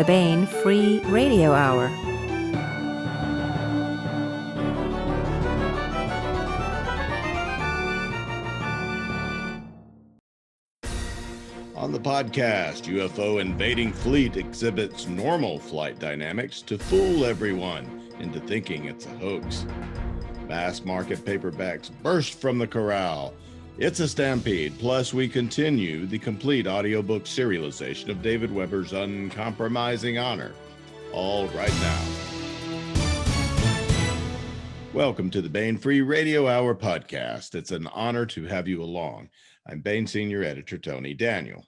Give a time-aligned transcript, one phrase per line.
[0.00, 1.88] the Baen Free Radio Hour.
[11.76, 17.84] On the podcast, UFO invading fleet exhibits normal flight dynamics to fool everyone
[18.20, 19.66] into thinking it's a hoax.
[20.48, 23.34] Mass market paperbacks burst from the corral.
[23.80, 24.78] It's a stampede.
[24.78, 30.52] Plus, we continue the complete audiobook serialization of David Weber's Uncompromising Honor.
[31.14, 32.04] All right now.
[34.92, 37.54] Welcome to the Baen Free Radio Hour podcast.
[37.54, 39.30] It's an honor to have you along.
[39.66, 41.64] I'm Baen Senior Editor Tony Daniel.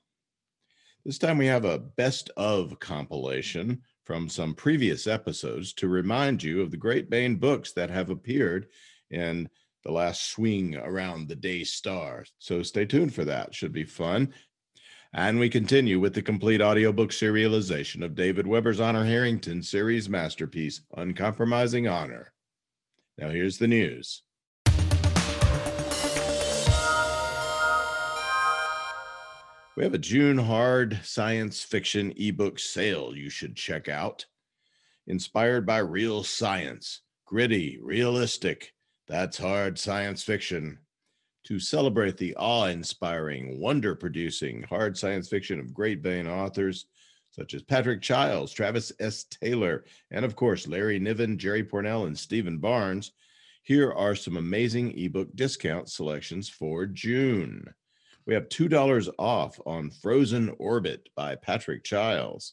[1.06, 6.60] This time we have a best of compilation from some previous episodes to remind you
[6.60, 8.66] of the great Baen books that have appeared
[9.10, 9.48] in
[9.84, 12.24] the last swing around the day star.
[12.38, 13.54] So stay tuned for that.
[13.54, 14.32] Should be fun.
[15.14, 20.80] And we continue with the complete audiobook serialization of David Weber's Honor Harrington series masterpiece,
[20.96, 22.32] Uncompromising Honor.
[23.18, 24.22] Now here's the news.
[29.74, 34.26] We have a June hard science fiction ebook sale you should check out.
[35.06, 38.72] Inspired by real science, gritty, realistic,
[39.08, 40.78] that's hard science fiction.
[41.44, 46.86] To celebrate the awe inspiring, wonder producing hard science fiction of great Baen authors
[47.32, 49.24] such as Patrick Chiles, Travis S.
[49.24, 53.12] Taylor, and of course, Larry Niven, Jerry Pournelle, and Stephen Barnes,
[53.62, 57.64] here are some amazing ebook discount selections for June.
[58.26, 62.52] We have $2 off on Frozen Orbit by Patrick Chiles.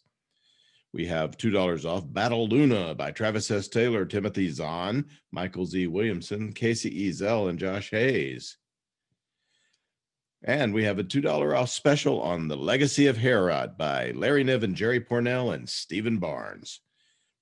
[0.92, 3.68] We have $2 off Battle Luna by Travis S.
[3.68, 5.86] Taylor, Timothy Zahn, Michael Z.
[5.88, 7.12] Williamson, Casey E.
[7.12, 8.58] Zell, and Josh Hayes.
[10.44, 14.73] And we have a $2 off special on The Legacy of Heorot by Larry Niven,
[14.73, 16.82] Jerry Pournelle, and Stephen Barnes.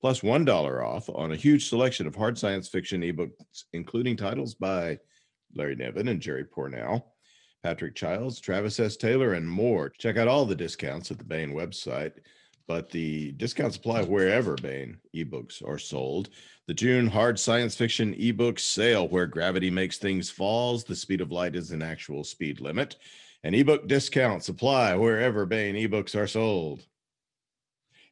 [0.01, 4.97] Plus 1 off on a huge selection of hard science fiction ebooks, including titles by
[5.55, 7.03] Larry Niven and Jerry Pournelle.
[7.63, 8.97] Patrick Chiles, Travis S.
[8.97, 9.89] Taylor, and more.
[9.89, 12.13] Check out all the discounts at the Baen website,
[12.67, 16.29] but the discounts apply wherever Baen ebooks are sold.
[16.67, 21.31] The June hard science fiction ebook sale, where gravity makes things falls, the speed of
[21.31, 22.97] light is an actual speed limit,
[23.43, 26.85] and ebook discounts apply wherever Baen ebooks are sold.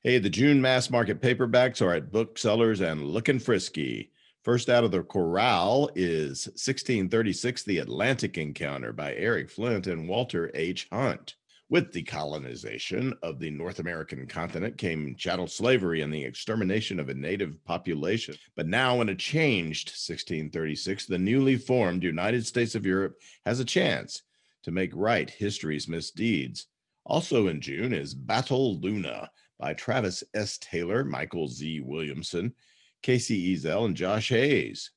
[0.04, 4.12] Hey, the June mass market paperbacks are at booksellers and looking frisky.
[4.44, 10.52] First out of the corral is 1636 The Atlantic Encounter by Eric Flint and Walter
[10.54, 10.88] H.
[10.92, 11.36] Hunt.
[11.68, 17.10] With the colonization of the North American continent came chattel slavery and the extermination of
[17.10, 18.36] a native population.
[18.56, 23.66] But now, in a changed 1636, the newly formed United States of Europe has a
[23.66, 24.22] chance
[24.62, 26.68] to make right history's misdeeds.
[27.04, 30.60] Also in June is Battle Luna by Travis S.
[30.60, 31.80] Taylor, Michael Z.
[31.80, 32.54] Williamson,
[33.02, 34.92] Kacey Ezell, and Josh Hayes.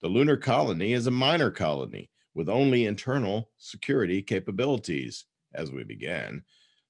[0.00, 6.42] The lunar colony is a minor colony with only internal security capabilities as we began.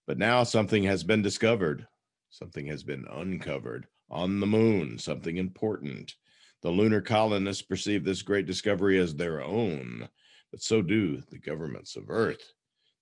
[0.07, 1.87] But now something has been discovered,
[2.31, 6.15] something has been uncovered on the moon, something important.
[6.63, 10.09] The lunar colonists perceive this great discovery as their own,
[10.51, 12.53] but so do the governments of Earth.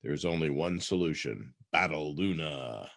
[0.03, 2.89] There is only one solution Battle Luna.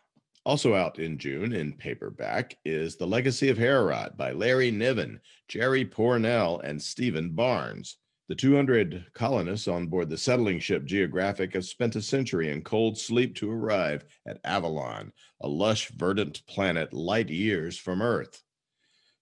[0.44, 5.86] Also out in June in paperback is The Legacy of Heorot by Larry Niven, Jerry
[5.86, 7.98] Pournelle, and Stephen Barnes.
[8.32, 12.98] The 200 colonists on board the settling ship Geographic have spent a century in cold
[12.98, 15.12] sleep to arrive at Avalon,
[15.42, 18.42] a lush, verdant planet light years from Earth.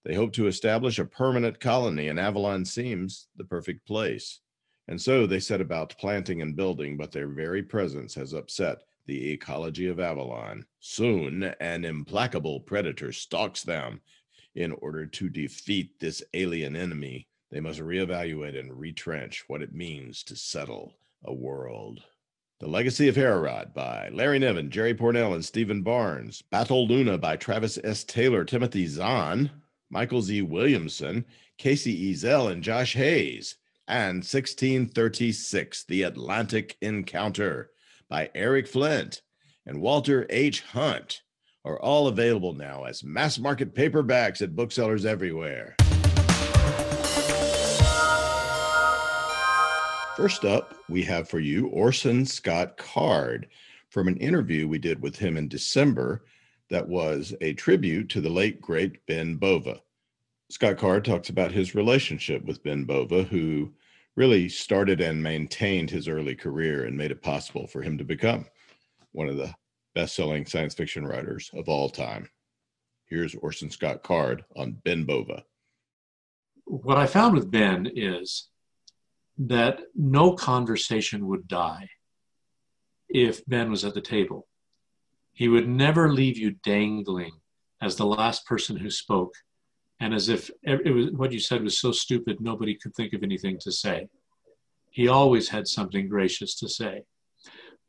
[0.04, 4.38] They hope to establish a permanent colony, and Avalon seems the perfect place.
[4.86, 9.32] And so they set about planting and building, but their very presence has upset the
[9.32, 10.64] ecology of Avalon.
[10.78, 14.02] Soon, an implacable predator stalks them.
[14.54, 20.22] In order to defeat this alien enemy, they must reevaluate and retrench what it means
[20.24, 20.94] to settle
[21.24, 22.02] a world.
[22.60, 26.42] The Legacy of Heorot by Larry Niven, Jerry Pournelle, and Stephen Barnes.
[26.42, 28.04] Battle Luna by Travis S.
[28.04, 29.50] Taylor, Timothy Zahn,
[29.88, 30.42] Michael Z.
[30.42, 31.24] Williamson,
[31.58, 33.56] Kacey Ezell, and Josh Hayes.
[33.88, 37.70] And 1636, The Atlantic Encounter
[38.08, 39.22] by Eric Flint
[39.66, 40.60] and Walter H.
[40.60, 41.22] Hunt
[41.64, 45.76] are all available now as mass market paperbacks at booksellers everywhere.
[50.20, 53.48] First up, we have for you Orson Scott Card
[53.88, 56.26] from an interview we did with him in December
[56.68, 59.80] that was a tribute to the late great Ben Bova.
[60.50, 63.72] Scott Card talks about his relationship with Ben Bova, who
[64.14, 68.44] really started and maintained his early career and made it possible for him to become
[69.12, 69.54] one of the
[69.94, 72.28] best selling science fiction writers of all time.
[73.06, 75.44] Here's Orson Scott Card on Ben Bova.
[76.66, 78.48] What I found with Ben is
[79.46, 81.88] that no conversation would die
[83.08, 84.46] if Ben was at the table.
[85.32, 87.32] He would never leave you dangling
[87.80, 89.32] as the last person who spoke
[89.98, 93.22] and as if it was what you said was so stupid nobody could think of
[93.22, 94.08] anything to say.
[94.90, 97.04] He always had something gracious to say.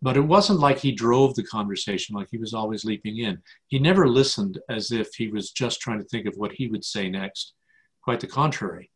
[0.01, 3.42] But it wasn't like he drove the conversation, like he was always leaping in.
[3.68, 6.83] He never listened as if he was just trying to think of what he would
[6.83, 7.54] say next.
[8.04, 8.91] Quite the contrary.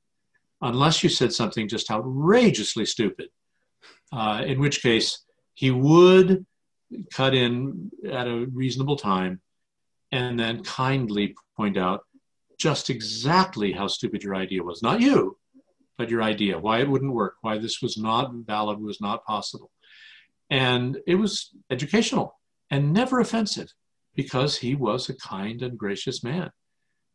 [0.66, 3.30] Unless you said something just outrageously stupid,
[4.12, 5.24] uh, in which case
[5.54, 6.44] he would
[7.14, 9.42] cut in at a reasonable time
[10.12, 12.02] and then kindly point out
[12.58, 14.82] just exactly how stupid your idea was.
[14.82, 15.38] Not you,
[16.00, 19.70] but your idea, why it wouldn't work, why this was not valid, was not possible.
[20.50, 22.40] And it was educational
[22.72, 23.72] and never offensive
[24.16, 26.50] because he was a kind and gracious man.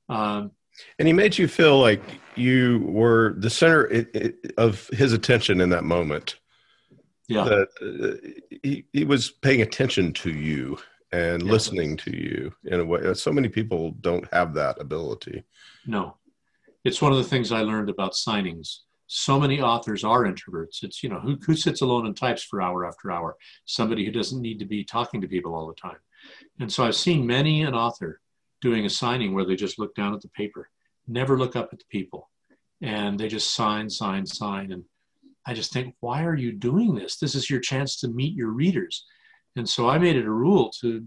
[0.08, 0.52] Um,
[0.98, 2.02] and he made you feel like
[2.36, 4.06] you were the center
[4.56, 6.36] of his attention in that moment.
[7.28, 7.44] Yeah.
[7.44, 8.28] That uh,
[8.62, 10.78] he, he was paying attention to you
[11.12, 11.50] and yes.
[11.50, 13.14] listening to you in a way.
[13.14, 15.44] So many people don't have that ability.
[15.86, 16.16] No.
[16.84, 18.78] It's one of the things I learned about signings
[19.12, 20.84] so many authors are introverts.
[20.84, 23.36] It's, you know, who, who sits alone and types for hour after hour?
[23.64, 25.96] Somebody who doesn't need to be talking to people all the time.
[26.60, 28.20] And so I've seen many an author
[28.60, 30.68] doing a signing where they just look down at the paper,
[31.06, 32.30] never look up at the people,
[32.82, 34.72] and they just sign, sign, sign.
[34.72, 34.84] And
[35.46, 37.16] I just think, why are you doing this?
[37.16, 39.04] This is your chance to meet your readers.
[39.56, 41.04] And so I made it a rule to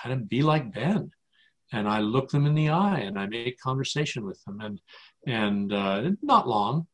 [0.00, 1.10] kind of be like Ben.
[1.72, 4.60] And I look them in the eye and I make conversation with them.
[4.60, 4.80] And,
[5.26, 6.86] and uh, not long,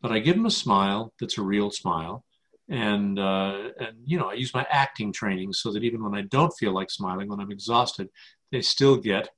[0.00, 2.24] but I give them a smile that's a real smile.
[2.68, 6.22] And, uh, and, you know, I use my acting training so that even when I
[6.22, 8.08] don't feel like smiling, when I'm exhausted,
[8.52, 9.30] they still get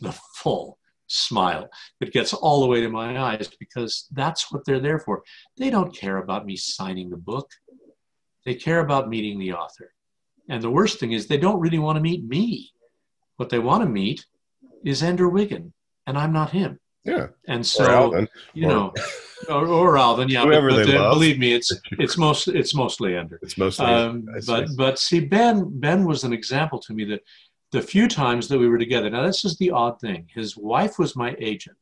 [0.00, 0.78] the full
[1.08, 1.68] smile
[2.00, 5.22] that gets all the way to my eyes because that's what they're there for.
[5.56, 7.50] They don't care about me signing the book.
[8.44, 9.92] They care about meeting the author.
[10.48, 12.70] And the worst thing is they don't really want to meet me.
[13.36, 14.24] What they want to meet
[14.84, 15.72] is Ender Wiggin,
[16.06, 16.78] and I'm not him.
[17.04, 17.28] Yeah.
[17.46, 18.92] And so, you know,
[19.48, 20.42] or, or Alvin, yeah.
[20.42, 21.14] Whoever but, but they uh, love.
[21.14, 23.38] believe me, it's it's most it's mostly Ender.
[23.42, 23.86] It's mostly.
[23.86, 27.20] Um, but but see, Ben Ben was an example to me that
[27.72, 29.10] the few times that we were together.
[29.10, 30.28] Now this is the odd thing.
[30.34, 31.76] His wife was my agent,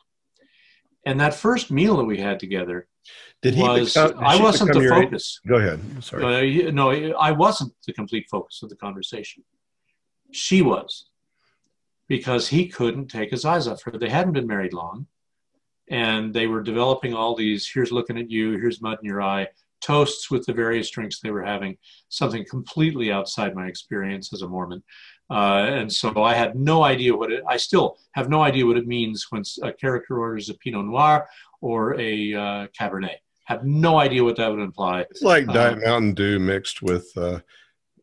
[1.07, 2.89] and that first meal that we had together.
[3.43, 3.63] Did he?
[3.63, 5.41] Was, become, did I wasn't the focus.
[5.45, 5.49] Agent?
[5.49, 6.05] Go ahead.
[6.05, 6.67] Sorry.
[6.67, 9.45] Uh, no, I wasn't the complete focus of the conversation.
[10.33, 11.11] She was,
[12.09, 13.93] because he couldn't take his eyes off her.
[13.93, 15.07] They hadn't been married long
[15.89, 19.47] and they were developing all these here's looking at you here's mud in your eye
[19.85, 21.77] toasts with the various drinks they were having
[22.09, 24.83] something completely outside my experience as a mormon.
[25.31, 28.77] Uh, and so i had no idea what it i still have no idea what
[28.77, 31.27] it means when a character orders a pinot noir
[31.63, 33.17] or a uh, cabernet.
[33.47, 35.01] Have no idea what that would imply.
[35.11, 37.41] It's like diet uh, mountain dew mixed with uh,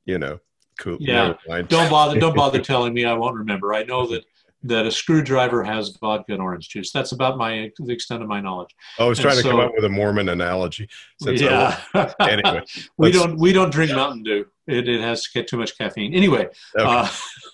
[0.05, 0.39] you know
[0.79, 1.33] cool yeah.
[1.67, 3.73] don't bother don't bother telling me i won't remember.
[3.73, 4.23] I know that
[4.63, 6.91] that a screwdriver has vodka and orange juice.
[6.91, 8.75] That's about my the extent of my knowledge.
[9.00, 10.88] I was trying and to so, come up with a Mormon analogy.
[11.21, 11.79] yeah.
[12.19, 12.62] anyway,
[12.97, 14.45] we don't we don't drink Mountain Dew.
[14.67, 16.13] It, it has to get too much caffeine.
[16.13, 16.47] Anyway,
[16.77, 16.86] okay.
[16.86, 17.07] uh,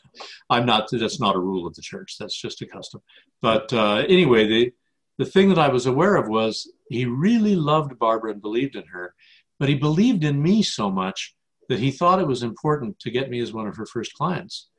[0.49, 0.89] I'm not.
[0.91, 2.17] That's not a rule of the church.
[2.19, 3.01] That's just a custom.
[3.41, 4.73] But uh, anyway, the
[5.17, 8.85] the thing that I was aware of was he really loved Barbara and believed in
[8.87, 9.15] her,
[9.59, 11.35] but he believed in me so much
[11.69, 14.69] that he thought it was important to get me as one of her first clients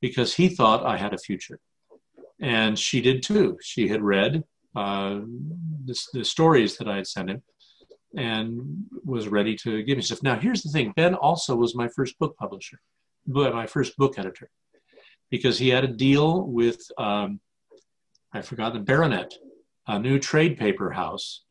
[0.00, 1.58] because he thought I had a future
[2.44, 3.56] and she did too.
[3.62, 4.44] She had read
[4.76, 5.20] uh,
[5.86, 7.42] the, the, stories that I had sent him
[8.16, 10.22] and was ready to give me stuff.
[10.22, 12.80] Now, here's the thing Ben also was my first book publisher,
[13.26, 14.50] my first book editor,
[15.30, 17.40] because he had a deal with, um,
[18.34, 19.32] I forgot the Baronet,
[19.86, 21.44] a new trade paper house.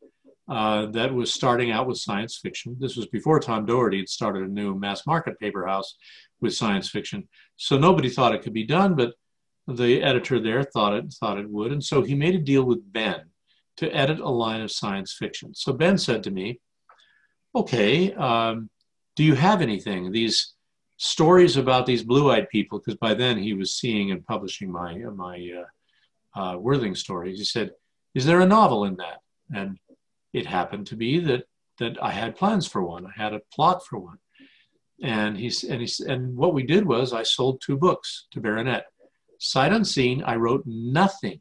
[0.46, 2.76] Uh, that was starting out with science fiction.
[2.78, 5.96] This was before Tom Doherty had started a new mass market paper house
[6.42, 7.26] with science fiction.
[7.56, 9.14] So nobody thought it could be done, but
[9.66, 12.92] the editor there thought it thought it would, and so he made a deal with
[12.92, 13.30] Ben
[13.76, 15.54] to edit a line of science fiction.
[15.54, 16.60] So Ben said to me,
[17.54, 18.70] "Okay, um,
[19.16, 20.54] do you have anything these
[20.96, 25.50] stories about these blue-eyed people?" Because by then he was seeing and publishing my my
[26.36, 27.38] uh, uh, Worthing stories.
[27.38, 27.70] He said,
[28.14, 29.20] "Is there a novel in that?"
[29.54, 29.78] And
[30.32, 31.44] it happened to be that
[31.78, 33.06] that I had plans for one.
[33.06, 34.18] I had a plot for one.
[35.02, 38.86] And he's and he's and what we did was I sold two books to Baronet
[39.38, 41.40] sight unseen, I wrote nothing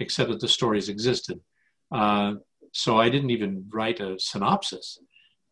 [0.00, 1.40] except that the stories existed.
[1.92, 2.34] Uh,
[2.72, 4.98] so I didn't even write a synopsis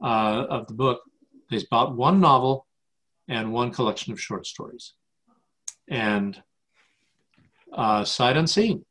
[0.03, 1.01] uh, of the book.
[1.51, 2.67] They bought one novel
[3.29, 4.95] and one collection of short stories.
[5.89, 6.41] And
[7.73, 8.85] uh, sight unseen.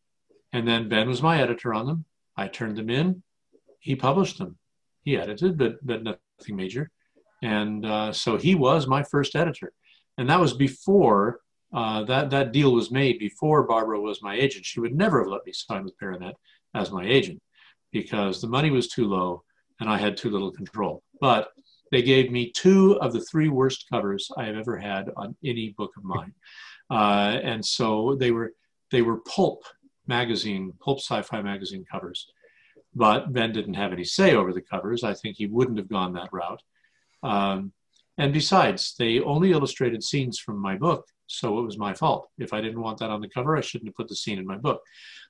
[0.54, 2.06] And then Ben was my editor on them.
[2.38, 3.24] I turned them in.
[3.80, 4.58] He published them.
[5.04, 6.90] He edited, but but nothing major.
[7.44, 9.72] And uh, so he was my first editor,
[10.18, 11.42] and that was before
[11.74, 13.20] uh, that that deal was made.
[13.20, 16.36] Before Barbara was my agent, she would never have let me sign with Baronet
[16.74, 17.42] as my agent
[17.92, 19.44] because the money was too low
[19.80, 21.04] and I had too little control.
[21.20, 21.50] But
[21.92, 25.70] they gave me two of the three worst covers I have ever had on any
[25.78, 26.34] book of mine,
[26.90, 28.54] uh, and so they were
[28.92, 29.64] they were pulp
[30.08, 32.28] magazine, pulp sci-fi magazine covers.
[32.94, 35.04] But Ben didn't have any say over the covers.
[35.04, 36.62] I think he wouldn't have gone that route.
[37.24, 37.74] Um,
[38.18, 42.30] and besides, they only illustrated scenes from my book, so it was my fault.
[42.38, 44.46] If I didn't want that on the cover, I shouldn't have put the scene in
[44.46, 44.82] my book.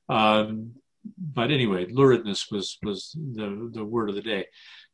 [0.09, 0.71] Um,
[1.17, 4.45] but anyway, luridness was was the the word of the day.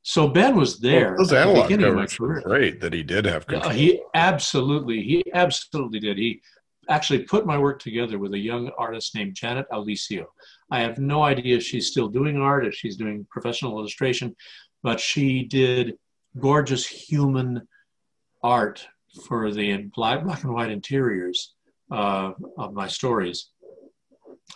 [0.04, 1.10] So Ben was there.
[1.10, 3.72] Well, those analog covers were great that he did have control.
[3.72, 6.18] Uh, he absolutely, he absolutely did.
[6.18, 6.42] He
[6.90, 10.26] actually put my work together with a young artist named Janet Aulisio.
[10.72, 14.36] I have no idea if she's still doing art, if she's doing professional illustration,
[14.82, 15.98] but she did
[16.40, 17.68] gorgeous human
[18.44, 18.88] art
[19.28, 21.54] for the black, and white interiors
[21.92, 23.50] uh, of my stories.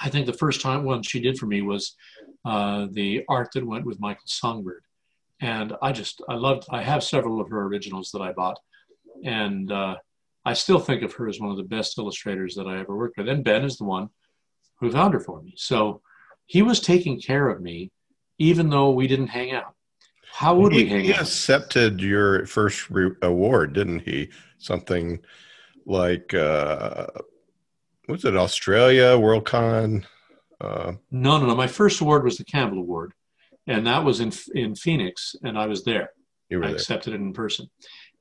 [0.02, 1.96] I think the first time one she did for me was
[2.44, 4.84] uh, the art that went with Mikal's Songbird.
[5.42, 8.60] And I just, I loved, I have several of her originals that I bought.
[9.24, 9.96] And uh,
[10.46, 13.18] I still think of her as one of the best illustrators that I ever worked
[13.18, 13.28] with.
[13.28, 14.10] And Ben is the one
[14.80, 15.54] who found her for me.
[15.58, 16.02] So
[16.46, 17.92] he was taking care of me,
[18.38, 19.75] even though we didn't hang out.
[20.36, 21.22] How would he, we hang he out?
[21.22, 24.30] accepted your first re- award, didn't he?
[24.58, 25.22] Something
[25.86, 27.08] like, uh,
[28.10, 30.04] was it Australia, Worldcon?
[30.60, 31.56] Uh, no, no, no.
[31.56, 33.14] My first award was the Campbell Award,
[33.66, 36.10] and that was in in Phoenix, and I was there.
[36.50, 36.76] You were I there.
[36.76, 37.70] accepted it in person.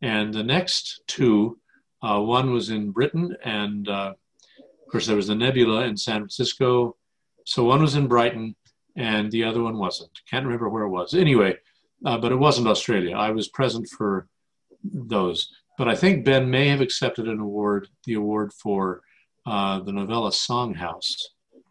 [0.00, 1.59] And the next two
[2.00, 4.12] uh, one was in Britain, and uh,
[4.59, 6.97] of course, there was the Nebula in San Francisco.
[7.44, 8.54] So one was in Brighton,
[8.97, 10.11] and the other one wasn't.
[10.30, 11.14] Can't remember where it was.
[11.14, 11.56] Anyway,
[12.04, 13.16] uh, but it wasn't Australia.
[13.16, 14.26] I was present for
[14.82, 15.49] those.
[15.76, 19.00] But I think Ben may have accepted an award, the award for
[19.46, 21.16] uh, the novella Songhouse.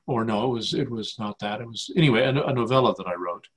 [0.06, 1.62] Or no, it was it was not that.
[1.62, 3.48] It was anyway a, a novella that I wrote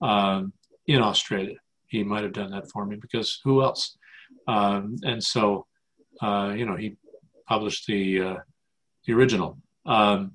[0.00, 0.52] um,
[0.86, 1.56] in Australia.
[1.88, 3.96] He might have done that for me because who else?
[4.46, 5.66] Um, and so
[6.20, 6.96] uh, you know, he
[7.46, 8.36] published the uh,
[9.06, 9.58] the original.
[9.86, 10.32] Um,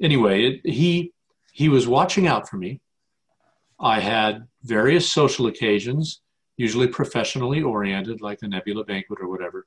[0.00, 1.12] anyway, it, he
[1.52, 2.80] he was watching out for me.
[3.78, 6.20] I had various social occasions,
[6.56, 9.66] usually professionally oriented, like the Nebula Banquet or whatever,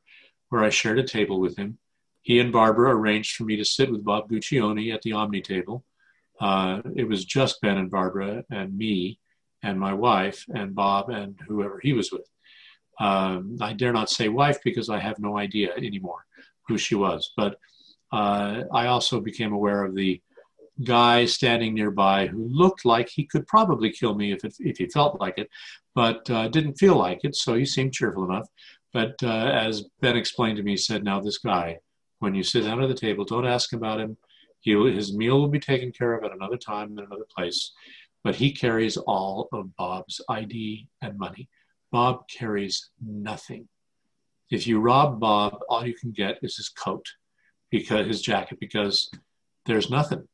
[0.49, 1.77] where I shared a table with him.
[2.21, 5.85] He and Barbara arranged for me to sit with Bob Guccione at the Omni table.
[6.39, 9.19] Uh, it was just Ben and Barbara and me
[9.63, 12.29] and my wife and Bob and whoever he was with.
[12.99, 16.25] Um, I dare not say wife because I have no idea anymore
[16.67, 17.31] who she was.
[17.37, 17.57] But
[18.11, 20.21] uh, I also became aware of the
[20.83, 24.87] guy standing nearby who looked like he could probably kill me if, it, if he
[24.87, 25.49] felt like it,
[25.95, 27.35] but uh, didn't feel like it.
[27.35, 28.47] So he seemed cheerful enough.
[28.93, 31.79] But uh, as Ben explained to me, he said, Now, this guy,
[32.19, 34.17] when you sit down at the table, don't ask about him.
[34.61, 37.71] He, his meal will be taken care of at another time in another place.
[38.23, 41.47] But he carries all of Bob's ID and money.
[41.91, 43.67] Bob carries nothing.
[44.51, 47.05] If you rob Bob, all you can get is his coat,
[47.69, 49.09] because his jacket, because
[49.65, 50.27] there's nothing.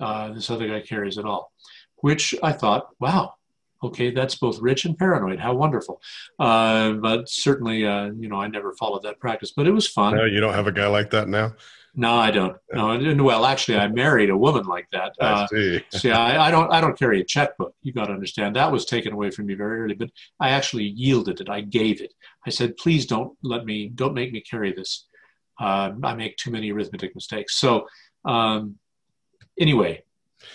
[0.00, 1.52] Uh, this other guy carries it all,
[1.96, 3.34] which I thought, wow,
[3.82, 5.38] okay, that's both rich and paranoid.
[5.38, 6.00] How wonderful.
[6.38, 10.16] Uh, but certainly, uh, you know, I never followed that practice, but it was fun.
[10.16, 11.54] No, you don't have a guy like that now.
[11.94, 12.56] No, I don't.
[12.72, 15.14] No, and, well, actually, I married a woman like that.
[15.20, 15.84] I uh, see.
[15.90, 16.70] see, I, I, don't.
[16.72, 17.74] I don't carry a checkbook.
[17.82, 19.94] You got to understand that was taken away from me very early.
[19.94, 21.48] But I actually yielded it.
[21.48, 22.14] I gave it.
[22.46, 23.88] I said, please don't let me.
[23.88, 25.06] Don't make me carry this.
[25.60, 27.58] Uh, I make too many arithmetic mistakes.
[27.58, 27.88] So,
[28.24, 28.76] um,
[29.60, 30.02] anyway,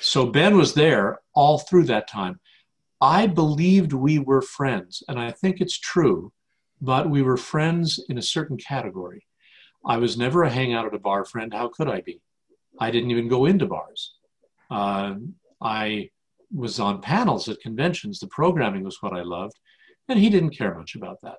[0.01, 2.39] so Ben was there all through that time.
[3.01, 6.31] I believed we were friends, and I think it's true,
[6.81, 9.25] but we were friends in a certain category
[9.85, 11.53] I was never a hangout at a bar friend.
[11.53, 12.21] How could I be?
[12.79, 14.15] I didn't even go into bars.
[14.71, 15.15] Uh,
[15.61, 16.09] I
[16.53, 18.19] was on panels at conventions.
[18.19, 19.59] The programming was what I loved,
[20.07, 21.37] and he didn't care much about that.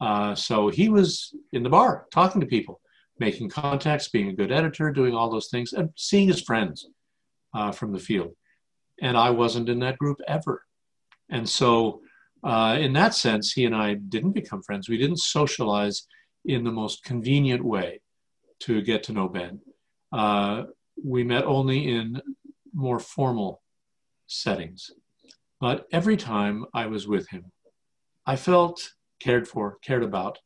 [0.00, 2.80] Uh, so he was in the bar talking to people,
[3.20, 6.86] making contacts, being a good editor, doing all those things, and seeing his friends
[7.54, 8.34] uh, from the field.
[9.00, 10.64] And I wasn't in that group ever.
[11.30, 12.00] And so,
[12.42, 14.88] uh, in that sense, he and I didn't become friends.
[14.88, 16.06] We didn't socialize
[16.44, 18.00] in the most convenient way
[18.60, 19.60] to get to know Ben.
[20.12, 20.64] Uh,
[21.04, 22.20] we met only in
[22.72, 23.62] more formal
[24.26, 24.90] settings.
[25.60, 27.50] But every time I was with him,
[28.26, 30.38] I felt cared for, cared about.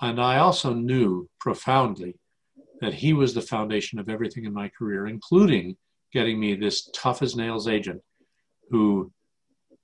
[0.00, 2.18] And I also knew profoundly
[2.80, 5.76] that he was the foundation of everything in my career, including
[6.12, 8.00] getting me this tough as nails agent
[8.70, 9.12] who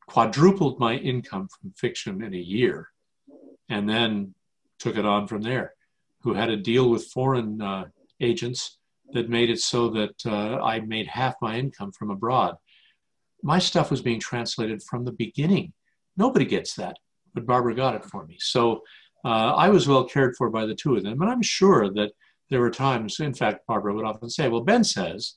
[0.07, 2.89] quadrupled my income from fiction in a year
[3.69, 4.35] and then
[4.79, 5.75] took it on from there,
[6.21, 7.85] who had a deal with foreign uh,
[8.21, 8.79] agents
[9.13, 12.57] that made it so that uh, I made half my income from abroad.
[13.43, 15.73] My stuff was being translated from the beginning.
[16.17, 16.97] Nobody gets that,
[17.35, 18.37] but Barbara got it for me.
[18.41, 18.83] So
[19.25, 21.21] uh, I was well cared for by the two of them.
[21.23, 22.13] And I'm sure that
[22.51, 25.35] there were times, in fact, Barbara would often say, Well, Ben says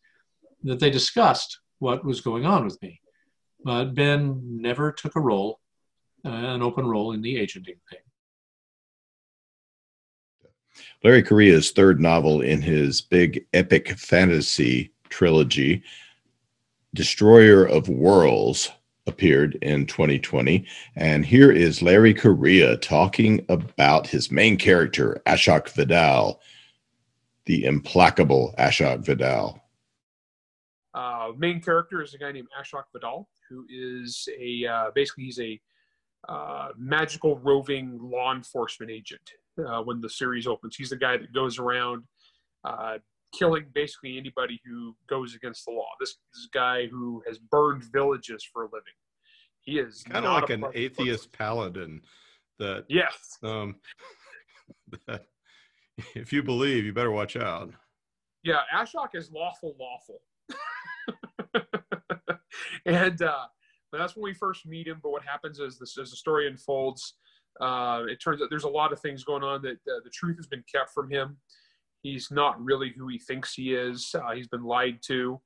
[0.64, 3.02] that they discussed what was going on with me.
[3.64, 5.60] But Ben never took a role,
[6.26, 8.00] uh, an open role in the agenting thing.
[11.04, 15.84] Larry Correia's third novel in his big epic fantasy trilogy,
[16.94, 18.72] Destroyer of Worlds,
[19.08, 20.66] appeared in 2020.
[20.96, 26.38] And here is Larry Correia talking about his main character, Ashok Vadal,
[27.46, 29.60] the implacable Ashok Vadal.
[30.94, 35.40] Uh, main character is a guy named Ashok Vadal, who is a uh, basically he's
[35.40, 35.60] a
[36.28, 39.22] uh, magical roving law enforcement agent.
[39.58, 42.04] Uh, when the series opens, he's the guy that goes around
[42.64, 42.98] uh,
[43.38, 45.90] killing basically anybody who goes against the law.
[46.00, 48.94] This, this guy who has burned villages for a living.
[49.62, 51.38] He is kind of like an atheist person.
[51.38, 52.02] paladin.
[52.60, 53.76] That yes, um,
[55.08, 55.26] that
[56.16, 57.72] if you believe, you better watch out.
[58.44, 60.22] Yeah, Ashok is lawful, lawful.
[62.86, 63.46] and uh,
[63.92, 65.00] but that's when we first meet him.
[65.04, 67.16] But what happens is this as the story unfolds,
[67.62, 70.38] uh, it turns out there's a lot of things going on that uh, the truth
[70.38, 71.38] has been kept from him.
[72.08, 74.16] He's not really who he thinks he is.
[74.16, 75.42] Uh, he's been lied to,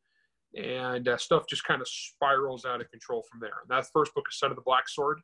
[0.55, 3.61] and uh, stuff just kind of spirals out of control from there.
[3.61, 5.19] And that first book is Son of the Black Sword.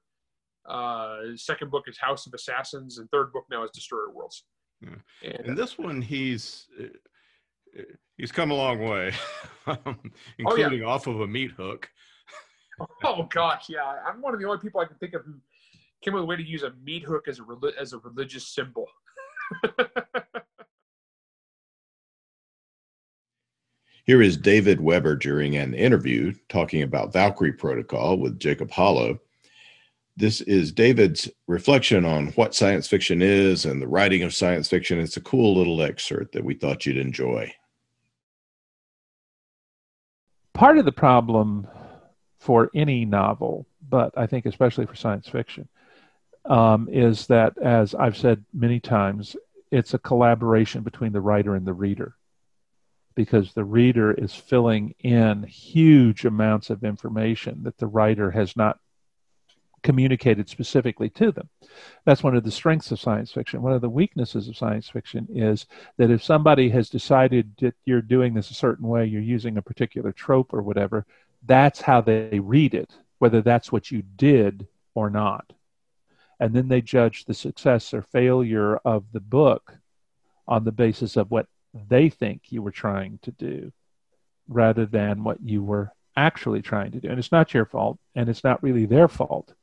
[0.67, 4.43] Uh, second book is House of Assassins, and third book now is Destroyer Worlds.
[4.81, 4.89] Yeah.
[5.23, 6.67] And, and, this one, he's
[8.17, 9.13] he's come a long way,
[10.39, 10.85] including oh, yeah.
[10.85, 11.87] off of a meat hook.
[13.03, 15.35] oh gosh, yeah, I'm one of the only people I can think of who
[16.03, 17.43] came up with a way to use a meat hook as a
[17.79, 18.85] as a religious symbol.
[24.07, 29.19] Here is David Weber during an interview talking about Valkyrie Protocol with Jacob Holo.
[30.15, 34.97] This is David's reflection on what science fiction is and the writing of science fiction.
[34.97, 37.53] It's a cool little excerpt that we thought you'd enjoy.
[40.53, 41.67] Part of the problem
[42.39, 45.67] for any novel, but I think especially for science fiction,
[46.45, 49.35] um, is that, as I've said many times,
[49.69, 52.16] it's a collaboration between the writer and the reader
[53.17, 58.77] because the reader is filling in huge amounts of information that the writer has not
[59.81, 61.49] communicated specifically to them.
[62.05, 63.63] That's one of the strengths of science fiction.
[63.63, 65.65] One of the weaknesses of science fiction is
[65.97, 69.63] that if somebody has decided that you're doing this a certain way, you're using a
[69.63, 71.03] particular trope or whatever,
[71.43, 75.53] that's how they read it, whether that's what you did or not.
[76.39, 79.73] And then they judge the success or failure of the book
[80.47, 81.47] on the basis of what
[81.89, 83.71] they think you were trying to do
[84.47, 87.09] rather than what you were actually trying to do.
[87.09, 89.53] And it's not your fault, and it's not really their fault.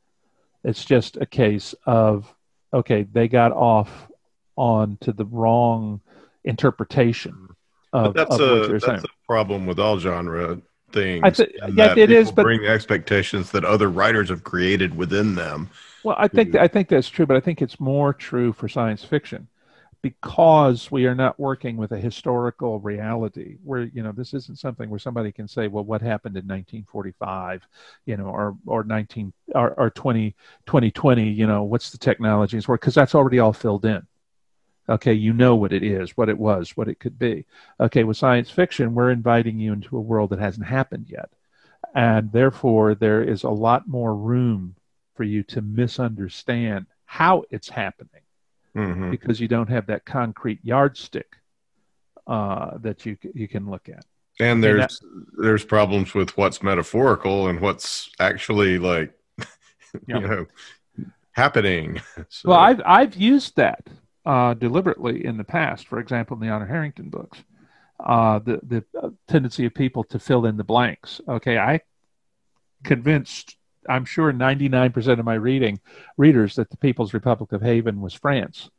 [0.62, 2.33] It's just a case of,
[2.72, 4.09] okay, they got off
[4.57, 6.00] on to the wrong
[6.44, 7.48] interpretation
[7.92, 8.98] of, that's of a, what you're that's saying.
[8.98, 10.61] a problem with all genre
[10.92, 11.37] things.
[11.37, 15.70] Th- yeah, it is, but bring expectations that other writers have created within them.
[16.03, 19.05] Well, I think I think that's true, but I think it's more true for science
[19.05, 19.48] fiction
[20.04, 24.90] because we are not working with a historical reality where you know this isn't something
[24.90, 27.66] where somebody can say well what happened in 1945
[28.04, 30.36] you know or or 19 or, or 20
[30.66, 34.06] 2020 you know what's the technologies work because that's already all filled in.
[34.90, 37.46] Okay you know what it is what it was what it could be.
[37.80, 41.30] Okay with science fiction we're inviting you into a world that hasn't happened yet.
[41.94, 44.76] And therefore there is a lot more room
[45.14, 48.23] for you to misunderstand how it's happening
[48.76, 49.10] mm-hmm.
[49.10, 51.37] because you don't have that concrete yardstick
[52.26, 54.04] uh, that you you can look at.
[54.40, 59.12] And there's and that, there's problems with what's metaphorical and what's actually like
[60.06, 60.46] you know
[61.32, 62.00] happening.
[62.28, 62.50] So.
[62.50, 63.87] Well, I've I've used that
[64.24, 65.87] uh, deliberately in the past.
[65.87, 67.42] For example, in the Honor Harrington books,
[68.00, 71.20] uh, the the uh, tendency of people to fill in the blanks.
[71.28, 71.80] Okay, I
[72.82, 73.56] convinced
[73.88, 75.80] I'm sure 99% of my reading
[76.16, 78.70] readers that the People's Republic of Haven was France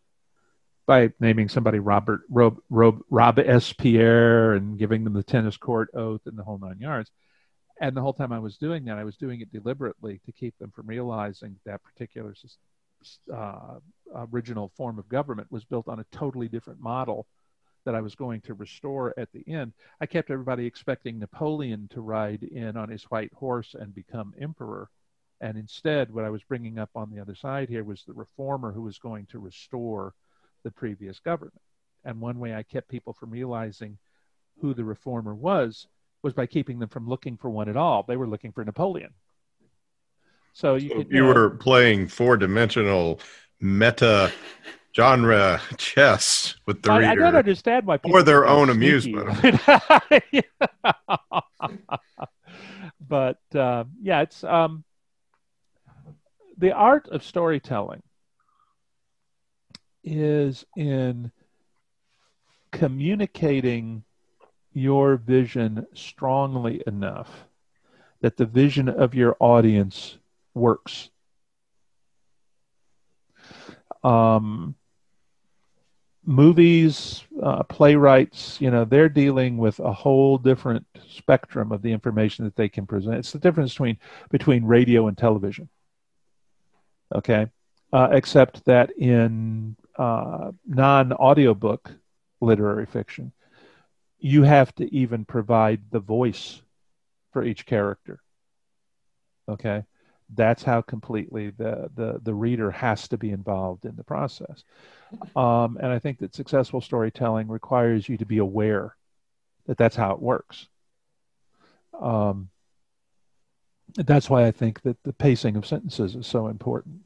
[0.85, 6.37] by naming somebody Robert Rob, Rob, Robespierre and giving them the tennis court oath and
[6.37, 7.11] the whole nine yards.
[7.81, 10.57] And the whole time I was doing that, I was doing it deliberately to keep
[10.59, 12.33] them from realizing that particular
[13.33, 13.79] uh,
[14.31, 17.27] original form of government was built on a totally different model
[17.86, 22.02] that I was going to restore at the end, I kept everybody expecting Napoleon to
[22.02, 24.89] ride in on his white horse and become emperor.
[25.41, 28.71] And instead, what I was bringing up on the other side here was the reformer
[28.71, 30.13] who was going to restore
[30.63, 31.62] the previous government.
[32.04, 33.98] And one way I kept people from realizing
[34.60, 35.88] who the reformer was
[36.24, 38.04] was by keeping them from looking for one at all.
[38.08, 39.13] They were looking for Napoleon.
[40.54, 43.19] So you, so could, you were playing four dimensional
[43.60, 44.32] meta
[44.95, 47.12] genre chess with the I, reader.
[47.12, 49.29] I don't understand why for their own amusement.
[53.08, 54.84] but uh, yeah, it's um,
[56.58, 58.01] the art of storytelling
[60.03, 61.31] is in
[62.71, 64.03] communicating
[64.73, 67.45] your vision strongly enough
[68.21, 70.17] that the vision of your audience
[70.53, 71.10] works.
[74.03, 74.75] Um,
[76.25, 82.45] movies, uh, playwrights, you know, they're dealing with a whole different spectrum of the information
[82.45, 83.15] that they can present.
[83.15, 83.97] It's the difference between
[84.29, 85.69] between radio and television.
[87.13, 87.47] Okay,
[87.93, 91.91] uh, except that in uh, non-audiobook
[92.41, 93.31] literary fiction,
[94.19, 96.61] you have to even provide the voice
[97.31, 98.19] for each character.
[99.47, 99.83] Okay,
[100.33, 104.63] that's how completely the the the reader has to be involved in the process.
[105.35, 108.95] Um, and I think that successful storytelling requires you to be aware
[109.67, 110.67] that that's how it works.
[111.99, 112.49] Um,
[113.95, 117.01] that's why I think that the pacing of sentences is so important.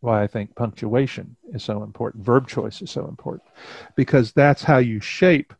[0.00, 3.48] Why I think punctuation is so important, verb choice is so important,
[3.96, 5.54] because that's how you shape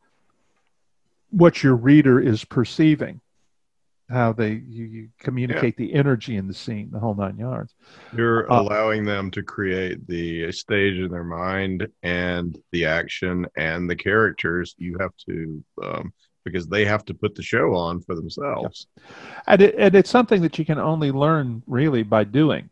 [1.31, 3.21] what your reader is perceiving
[4.11, 5.87] how they you, you communicate yeah.
[5.87, 7.75] the energy in the scene, the whole nine yards.
[8.17, 13.89] You're uh, allowing them to create the stage in their mind and the action and
[13.89, 14.75] the characters.
[14.79, 16.13] You have to um,
[16.45, 18.87] because they have to put the show on for themselves.
[19.47, 22.71] And, it, and it's something that you can only learn really by doing.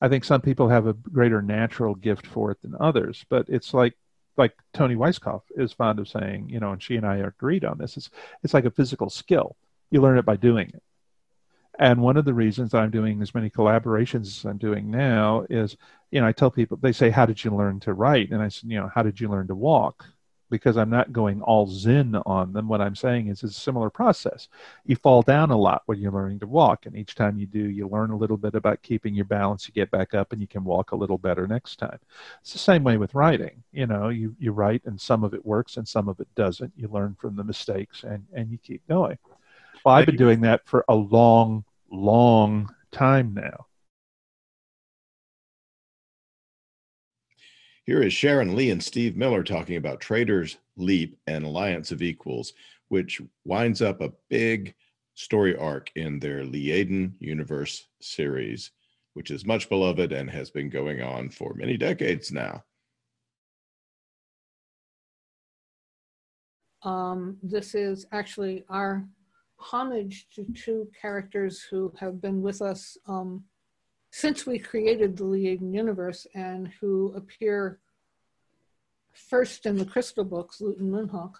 [0.00, 3.74] I think some people have a greater natural gift for it than others, but it's
[3.74, 3.94] like
[4.36, 7.76] like Toni Weisskopf is fond of saying, you know, and she and I agreed on
[7.76, 7.98] this.
[7.98, 8.08] It's
[8.42, 9.56] it's like a physical skill
[9.90, 10.82] you learn it by doing it.
[11.80, 15.78] And one of the reasons I'm doing as many collaborations as I'm doing now is,
[16.10, 18.30] you know, I tell people, they say, How did you learn to write?
[18.32, 20.04] And I said, You know, how did you learn to walk?
[20.50, 22.68] Because I'm not going all zen on them.
[22.68, 24.48] What I'm saying is it's a similar process.
[24.84, 26.84] You fall down a lot when you're learning to walk.
[26.84, 29.66] And each time you do, you learn a little bit about keeping your balance.
[29.66, 32.00] You get back up and you can walk a little better next time.
[32.42, 33.62] It's the same way with writing.
[33.72, 36.72] You know, you, you write and some of it works and some of it doesn't.
[36.76, 39.18] You learn from the mistakes and, and you keep going.
[39.84, 43.66] Well, I've been doing that for a long, long time now.
[47.86, 52.52] Here is Sharon Lee and Steve Miller talking about Trader's Leap and Alliance of Equals,
[52.88, 54.74] which winds up a big
[55.14, 58.70] story arc in their Liaden universe series,
[59.14, 62.62] which is much beloved and has been going on for many decades now.
[66.82, 69.04] Um, this is actually our
[69.60, 73.44] homage to two characters who have been with us um,
[74.10, 77.78] since we created the Liaden universe and who appear
[79.12, 81.34] first in the Crystal books, Lute and Moonhawk.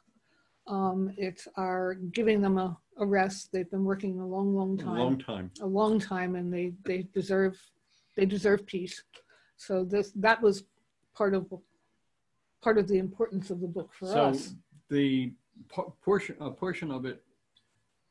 [0.66, 3.50] Um, it's our giving them a, a, rest.
[3.50, 4.96] They've been working a long, long time.
[4.96, 5.50] A long time.
[5.62, 7.58] A long time, and they they deserve
[8.16, 9.02] they deserve peace.
[9.56, 10.64] So this that was
[11.16, 11.52] part of
[12.62, 14.48] part of the importance of the book for so us.
[14.48, 14.54] So
[14.90, 15.32] the
[16.04, 17.24] portion a portion of it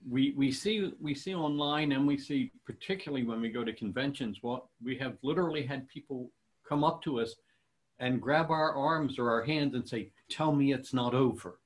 [0.08, 4.38] we we see we see online and we see particularly when we go to conventions
[4.42, 6.32] what we have literally had people
[6.68, 7.36] come up to us
[8.00, 11.60] and grab our arms or our hands and say tell me it's not over.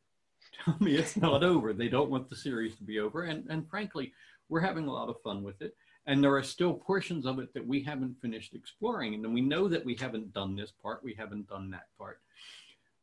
[0.66, 1.74] Tell me it's not over.
[1.74, 3.24] They don't want the series to be over.
[3.24, 4.14] And and frankly
[4.50, 5.76] we're having a lot of fun with it.
[6.06, 9.14] And there are still portions of it that we haven't finished exploring.
[9.14, 11.04] And we know that we haven't done this part.
[11.04, 12.20] We haven't done that part.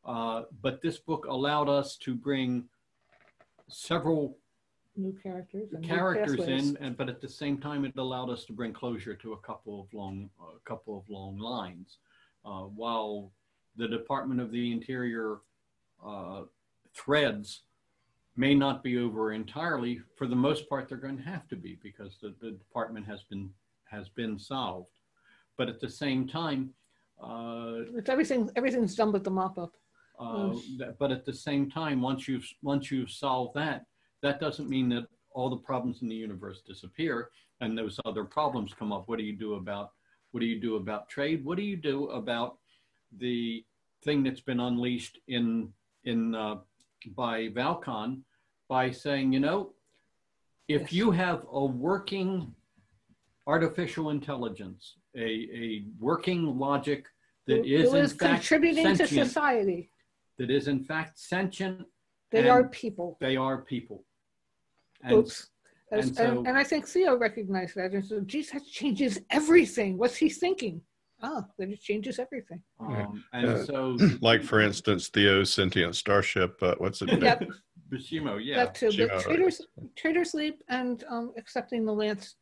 [0.04, 2.64] Uh, but this book allowed us to bring
[3.68, 4.36] several
[5.00, 8.52] new characters and characters in, and but at the same time, it allowed us to
[8.52, 11.98] bring closure to a couple of long, a couple of long lines.
[12.44, 13.32] Uh, while
[13.76, 15.38] the Department of the Interior
[16.04, 16.42] uh,
[16.94, 17.62] threads
[18.36, 21.78] may not be over entirely, for the most part, they're going to have to be
[21.82, 23.50] because the, the department has been
[23.84, 24.98] has been solved.
[25.56, 26.70] But at the same time,
[27.22, 28.50] uh, it's everything.
[28.56, 29.74] Everything's done but the mop up.
[30.18, 30.52] Uh,
[30.98, 33.86] but at the same time, once you've once you've solved that,
[34.22, 37.30] that doesn't mean that all the problems in the universe disappear
[37.60, 39.08] and those other problems come up.
[39.08, 39.92] What do you do about
[40.32, 41.44] what do you do about trade?
[41.44, 42.58] What do you do about
[43.18, 43.64] the
[44.04, 45.72] thing that's been unleashed in
[46.04, 46.56] in uh,
[47.16, 48.24] by Val Con
[48.68, 49.72] by saying, you know,
[50.68, 50.92] if Yes.
[50.92, 52.54] you have a working
[53.46, 57.06] artificial intelligence, a, a working logic
[57.46, 59.90] that Who- is who in is fact contributing to society.
[60.38, 61.86] that is in fact sentient,
[62.30, 63.16] They are people.
[63.20, 64.04] they are people.
[65.02, 65.48] And Oops.
[65.92, 69.98] And And, so- and I think Theo recognized that and said, geez, that changes everything.
[69.98, 70.82] What's he thinking?
[71.22, 72.62] Ah, that it changes everything.
[72.78, 76.56] Um, and Uh, so, like for instance, Theo's sentient starship.
[76.62, 77.10] Uh, what's it?
[77.20, 77.42] Yep.
[77.90, 78.64] Bechimo, yeah.
[78.64, 78.90] that too.
[78.90, 79.60] she- But Trader's,
[79.96, 82.36] Trader's Leap and um, Accepting the Lance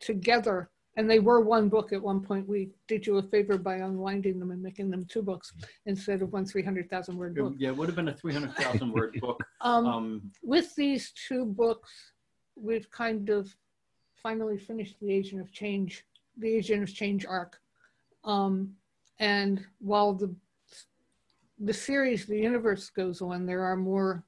[0.00, 2.46] together, and they were one book at one point.
[2.46, 5.54] We did you a favor by unwinding them and making them two books
[5.86, 7.54] instead of one 300,000 word book.
[7.56, 9.40] Yeah, it would have been a 300,000 word book.
[9.62, 11.90] Um, Um, with these two books,
[12.54, 13.54] we've kind of
[14.22, 16.04] finally finished the Agent of Change,
[16.36, 17.58] the Agent of Change arc.
[18.24, 18.74] Um,
[19.18, 20.34] and while the
[21.62, 24.24] the series, the universe goes on, there are more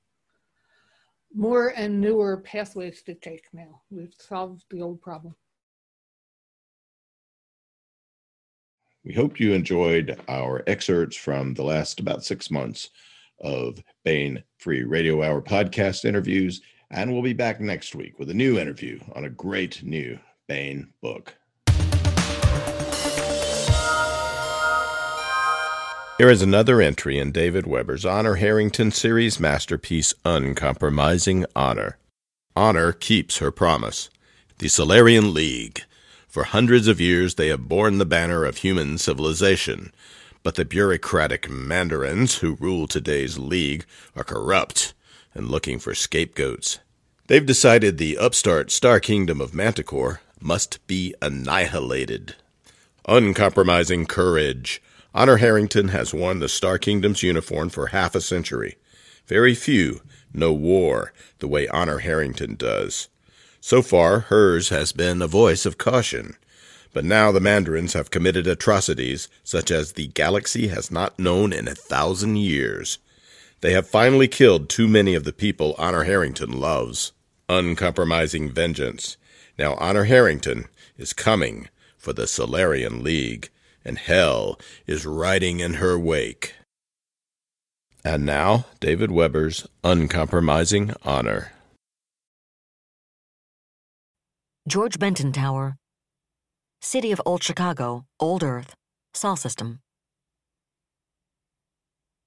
[1.35, 3.81] more and newer pathways to take now.
[3.91, 5.35] We've solved the old problem.
[9.05, 12.91] We hope you enjoyed our excerpts from the last about six months
[13.41, 16.61] of Baen Free Radio Hour podcast interviews.
[16.89, 20.93] And we'll be back next week with a new interview on a great new Baen
[21.01, 21.35] book.
[26.19, 31.99] Here is another entry in David Weber's Honor Harrington series masterpiece, Uncompromising Honor.
[32.55, 34.11] Honor keeps her promise.
[34.59, 35.83] The Solarian League.
[36.33, 39.93] For hundreds of years, they have borne the banner of human civilization.
[40.43, 43.85] But the bureaucratic mandarins who rule today's League
[44.17, 44.95] are corrupt
[45.35, 46.79] and looking for scapegoats.
[47.27, 52.35] They've decided the upstart Star Kingdom of Manticore must be annihilated.
[53.07, 54.81] Uncompromising courage.
[55.15, 58.79] Honor Harrington has worn the Star Kingdom's uniform for half a century.
[59.27, 60.01] Very few
[60.33, 63.09] know war the way Honor Harrington does.
[63.65, 66.35] So far, hers has been a voice of caution.
[66.93, 71.69] But now the Mandarins have committed atrocities such as the galaxy has not known in
[71.69, 72.99] a thousand years.
[73.61, 77.13] They have finally killed too many of the people Honor Harrington loves.
[77.49, 79.17] Uncompromising vengeance.
[79.57, 80.65] Now Honor Harrington
[80.99, 83.49] is coming for the Solarian League,
[83.85, 86.57] and hell is riding in her wake.
[88.05, 91.53] And now, David Weber's Uncompromising Honor.
[94.69, 95.77] George Benton Tower,
[96.81, 98.77] City of Old Chicago, Old Earth,
[99.13, 99.81] Sol System.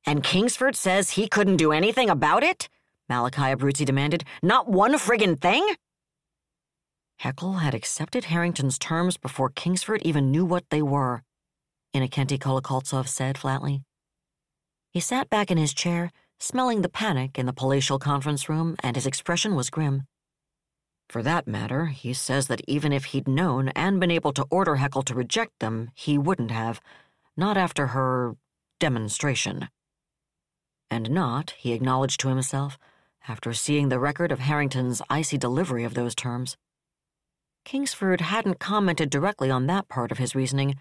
[0.05, 2.67] And Kingsford says he couldn't do anything about it?
[3.07, 4.25] Malachi Abruzzi demanded.
[4.43, 5.75] Not one friggin' thing?
[7.19, 11.23] Heckle had accepted Harrington's terms before Kingsford even knew what they were,
[11.93, 13.83] Innokenty Kolokoltsov said flatly.
[14.91, 18.97] He sat back in his chair, smelling the panic in the palatial conference room, and
[18.97, 20.03] his expression was grim.
[21.09, 24.77] For that matter, he says that even if he'd known and been able to order
[24.77, 26.81] Heckle to reject them, he wouldn't have,
[27.37, 28.35] not after her
[28.79, 29.69] demonstration.
[30.89, 32.77] And not, he acknowledged to himself,
[33.27, 36.57] after seeing the record of Harrington's icy delivery of those terms.
[37.63, 40.75] Kingsford hadn't commented directly on that part of his reasoning,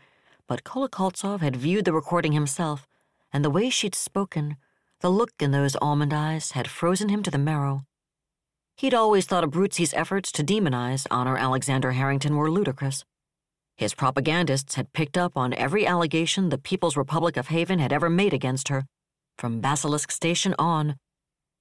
[0.46, 2.86] but Kolokoltsov had viewed the recording himself,
[3.32, 4.56] and the way she'd spoken,
[5.00, 7.86] the look in those almond eyes, had frozen him to the marrow.
[8.76, 13.04] He'd always thought Abruzzi's efforts to demonize Honor Alexander Harrington were ludicrous.
[13.76, 18.10] His propagandists had picked up on every allegation the People's Republic of Haven had ever
[18.10, 18.84] made against her,
[19.38, 20.96] from Basilisk Station on,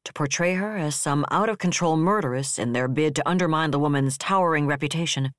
[0.06, 3.80] to portray her as some out of control murderess in their bid to undermine the
[3.80, 5.32] woman's towering reputation.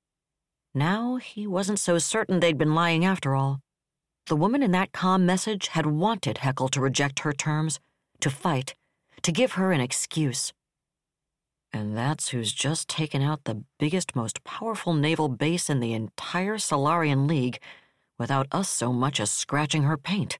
[0.75, 3.61] Now he wasn't so certain they'd been lying after all.
[4.27, 7.79] The woman in that calm message had wanted Heckle to reject her terms,
[8.21, 8.75] to fight,
[9.23, 10.53] to give her an excuse.
[11.75, 16.57] And that's who's just taken out the biggest, most powerful naval base in the entire
[16.57, 17.59] Solarian League
[18.17, 20.39] without us so much as scratching her paint.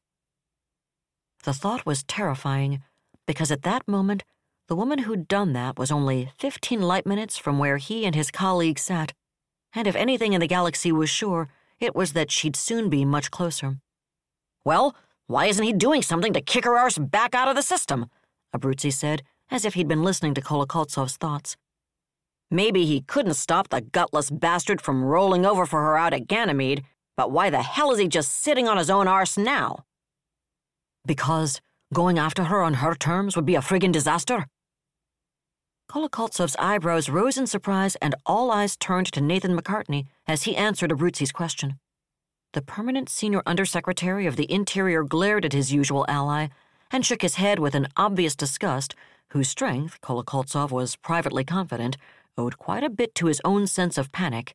[1.43, 2.85] The thought was terrifying
[3.27, 4.23] because at that moment,
[4.69, 8.31] the woman who'd done that was only 15 light minutes from where he and his
[8.31, 9.13] colleague sat,
[9.75, 11.49] and if anything in the galaxy was sure,
[11.81, 13.79] it was that she'd soon be much closer.
[14.65, 14.95] Well,
[15.27, 18.07] why isn't he doing something to kick her arse back out of the system?
[18.55, 21.57] Abruzzi said, as if he'd been listening to Kolokoltsov's thoughts.
[22.51, 26.85] Maybe he couldn't stop the gutless bastard from rolling over for her out at Ganymede,
[27.17, 29.85] but why the hell is he just sitting on his own arse now?
[31.07, 31.61] Because
[31.93, 34.47] going after her on her terms would be a friggin' disaster?
[35.91, 40.91] Kolokoltsov's eyebrows rose in surprise, and all eyes turned to Nathan MacArtney as he answered
[40.91, 41.79] Abruzzi's question.
[42.53, 46.49] The permanent senior undersecretary of the Interior glared at his usual ally
[46.91, 48.95] and shook his head with an obvious disgust,
[49.35, 51.97] whose strength, Kolokoltsov was privately confident,
[52.39, 54.55] owed quite a bit to his own sense of panic.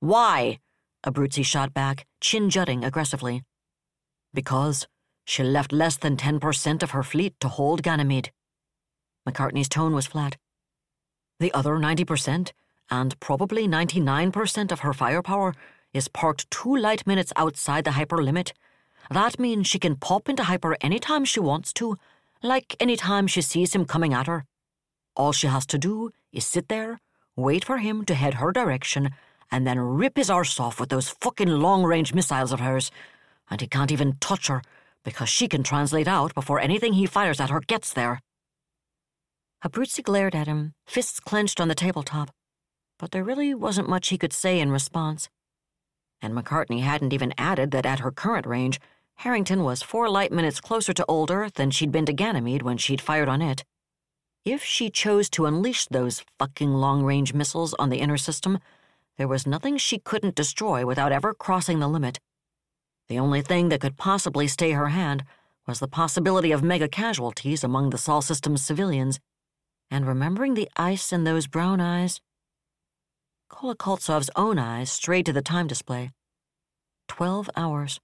[0.00, 0.60] Why?
[1.06, 3.42] Abruzzi shot back, chin jutting aggressively.
[4.32, 4.88] Because
[5.26, 8.32] she left less than 10% of her fleet to hold Ganymede.
[9.28, 10.38] MacArtney's tone was flat.
[11.38, 12.52] The other 90%,
[12.90, 15.54] and probably 99% of her firepower,
[15.92, 18.54] is parked two light minutes outside the hyper limit.
[19.10, 21.98] That means she can pop into hyper anytime she wants to,
[22.42, 24.44] like any time she sees him coming at her.
[25.14, 26.98] All she has to do is sit there,
[27.36, 29.10] wait for him to head her direction,
[29.50, 32.90] and then rip his arse off with those fucking long range missiles of hers.
[33.50, 34.62] And he can't even touch her
[35.04, 38.20] because she can translate out before anything he fires at her gets there.
[39.64, 42.30] Abruzzi glared at him, fists clenched on the tabletop,
[42.98, 45.28] but there really wasn't much he could say in response.
[46.20, 48.80] And MacArtney hadn't even added that at her current range,
[49.16, 52.76] Harrington was four light minutes closer to Old Earth than she'd been to Ganymede when
[52.76, 53.64] she'd fired on it.
[54.44, 58.58] If she chose to unleash those fucking long range missiles on the inner system,
[59.18, 62.20] there was nothing she couldn't destroy without ever crossing the limit.
[63.08, 65.24] The only thing that could possibly stay her hand
[65.66, 69.18] was the possibility of mega casualties among the Sol system's civilians.
[69.90, 72.20] And remembering the ice in those brown eyes,
[73.50, 76.10] Kolokoltsov's own eyes strayed to the time display.
[77.08, 78.00] Twelve hours.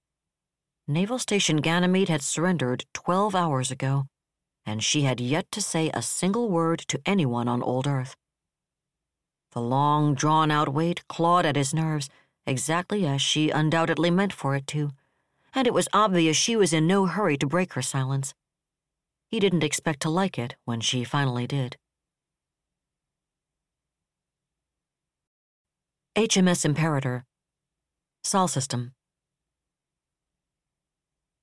[0.87, 4.07] Naval Station Ganymede had surrendered 12 hours ago,
[4.65, 8.17] and she had yet to say a single word to anyone on Old Earth.
[9.51, 12.09] The long, drawn out wait clawed at his nerves,
[12.45, 14.91] exactly as she undoubtedly meant for it to,
[15.55, 18.33] and it was obvious she was in no hurry to break her silence.
[19.29, 21.77] He didn't expect to like it when she finally did.
[26.17, 27.23] HMS Imperator,
[28.23, 28.93] Sol System.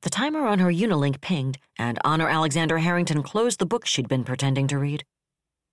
[0.03, 4.25] The timer on her Unilink pinged, and Honor Alexander Harrington closed the book she'd been
[4.25, 5.05] pretending to read.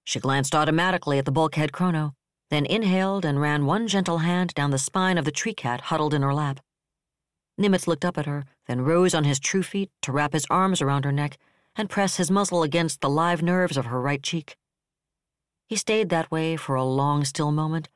[0.03, 2.13] She glanced automatically at the bulkhead chrono,
[2.49, 6.13] then inhaled and ran one gentle hand down the spine of the tree cat huddled
[6.13, 6.59] in her lap.
[7.57, 10.81] Nimitz looked up at her, then rose on his true feet to wrap his arms
[10.81, 11.37] around her neck
[11.77, 14.57] and press his muzzle against the live nerves of her right cheek.
[15.67, 17.87] He stayed that way for a long, still moment,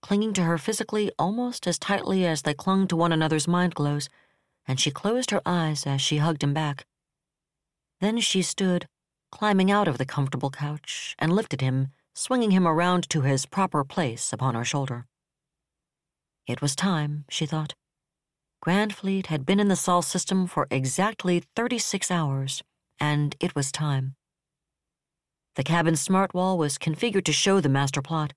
[0.00, 4.08] clinging to her physically almost as tightly as they clung to one another's mind glows
[4.66, 6.86] and she closed her eyes as she hugged him back.
[8.00, 8.86] Then she stood,
[9.30, 13.84] climbing out of the comfortable couch, and lifted him, swinging him around to his proper
[13.84, 15.06] place upon her shoulder.
[16.46, 17.74] It was time, she thought.
[18.60, 22.62] Grand Fleet had been in the Sol system for exactly 36 hours,
[22.98, 24.14] and it was time.
[25.56, 28.32] The cabin's smart wall was configured to show the master plot,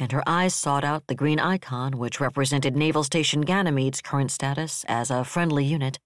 [0.00, 4.84] and her eyes sought out the green icon which represented Naval Station Ganymede's current status
[4.88, 5.98] as a friendly unit.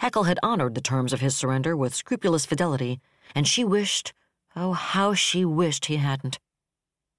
[0.00, 3.00] Haeckel had honored the terms of his surrender with scrupulous fidelity,
[3.34, 4.14] and she wished,
[4.56, 6.38] oh, how she wished he hadn't.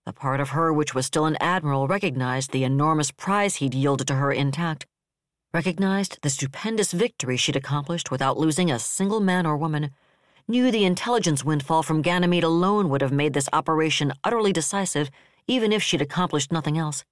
[0.06, 4.08] The part of her which was still an admiral recognized the enormous prize he'd yielded
[4.08, 4.88] to her intact,
[5.54, 9.92] recognized the stupendous victory she'd accomplished without losing a single man or woman,
[10.48, 15.12] knew the intelligence windfall from Ganymede alone would have made this operation utterly decisive
[15.52, 17.04] even if she'd accomplished nothing else.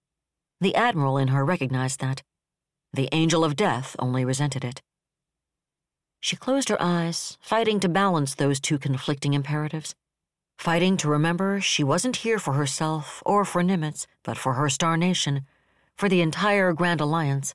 [0.61, 2.23] The Admiral in her recognized that.
[2.93, 4.81] The Angel of Death only resented it.
[6.21, 9.93] She closed her eyes, fighting to balance those two conflicting imperatives.
[10.57, 14.95] Fighting to remember she wasn't here for herself or for Nimitz, but for her star
[14.95, 15.41] nation,
[15.97, 17.53] for the entire Grand Alliance,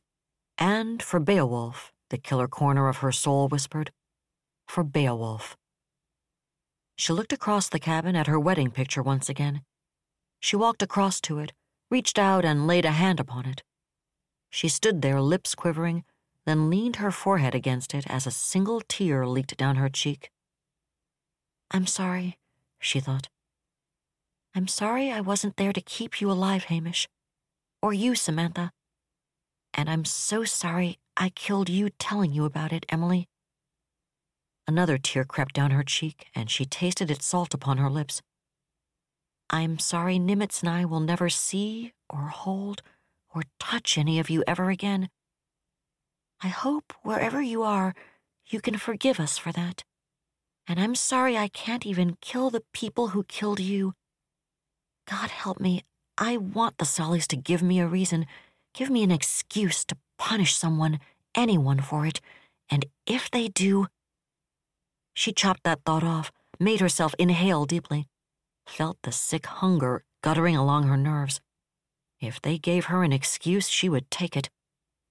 [0.59, 3.91] and for Beowulf, the killer corner of her soul whispered.
[4.69, 5.57] For Beowulf.
[6.97, 9.63] She looked across the cabin at her wedding picture once again
[10.45, 11.55] she walked across to it,
[11.91, 13.63] reached out and laid a hand upon it.
[14.51, 16.05] She stood there, lips quivering,
[16.45, 20.31] then leaned her forehead against it as a single tear leaked down her cheek.
[21.71, 22.37] I'm sorry,
[22.79, 23.29] she thought.
[24.55, 27.09] I'm sorry I wasn't there to keep you alive, Hamish.
[27.81, 28.71] Or you, Samantha.
[29.73, 33.29] And I'm so sorry I killed you telling you about it, Emily.
[34.69, 38.21] Another tear crept down her cheek, and she tasted its salt upon her lips.
[39.51, 42.83] I'm sorry Nimitz and I will never see or hold
[43.35, 45.11] or touch any of you ever again.
[46.43, 47.95] I hope wherever you are,
[48.47, 49.85] you can forgive us for that.
[50.67, 53.93] And I'm sorry I can't even kill the people who killed you.
[55.07, 55.83] God help me,
[56.17, 58.27] I want the Sollies to give me a reason,
[58.73, 61.01] give me an excuse to punish someone,
[61.35, 62.21] anyone for it,
[62.71, 63.89] and if they do.
[65.13, 68.07] She chopped that thought off, made herself inhale deeply
[68.67, 71.41] felt the sick hunger guttering along her nerves.
[72.21, 74.49] If they gave her an excuse, she would take it.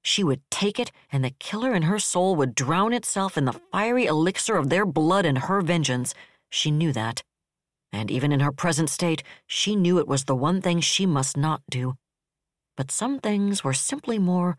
[0.01, 3.59] She would take it, and the killer in her soul would drown itself in the
[3.71, 6.13] fiery elixir of their blood and her vengeance.
[6.49, 7.23] She knew that.
[7.91, 11.37] And even in her present state, she knew it was the one thing she must
[11.37, 11.93] not do.
[12.75, 14.57] But some things were simply more.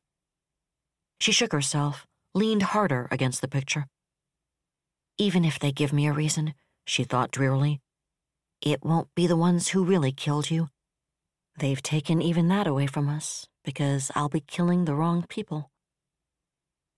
[1.20, 3.86] She shook herself, leaned harder against the picture.
[5.18, 6.54] Even if they give me a reason,
[6.86, 7.80] she thought drearily,
[8.64, 10.70] it won't be the ones who really killed you.
[11.58, 15.70] They've taken even that away from us because I'll be killing the wrong people.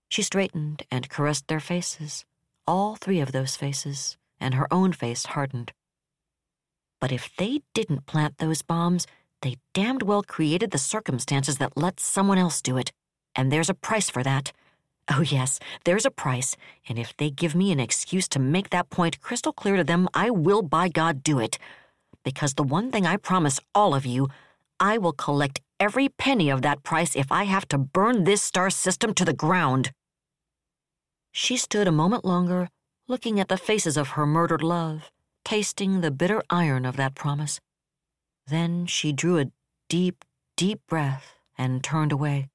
[0.09, 2.25] She straightened and caressed their faces,
[2.65, 5.73] all three of those faces, and her own face hardened.
[7.01, 9.05] But if they didn't plant those bombs,
[9.41, 12.93] they damned well created the circumstances that let someone else do it.
[13.35, 14.53] And there's a price for that.
[15.09, 16.57] Oh, yes, there's a price,
[16.89, 20.09] and if they give me an excuse to make that point crystal clear to them,
[20.13, 21.57] I will by God do it.
[22.23, 24.27] Because the one thing I promise all of you,
[24.81, 28.69] I will collect every penny of that price if I have to burn this star
[28.69, 29.91] system to the ground.
[31.31, 32.69] She stood a moment longer,
[33.07, 35.09] looking at the faces of her murdered love,
[35.45, 37.61] tasting the bitter iron of that promise.
[38.47, 39.51] Then she drew a
[39.87, 40.25] deep,
[40.57, 42.49] deep breath and turned away.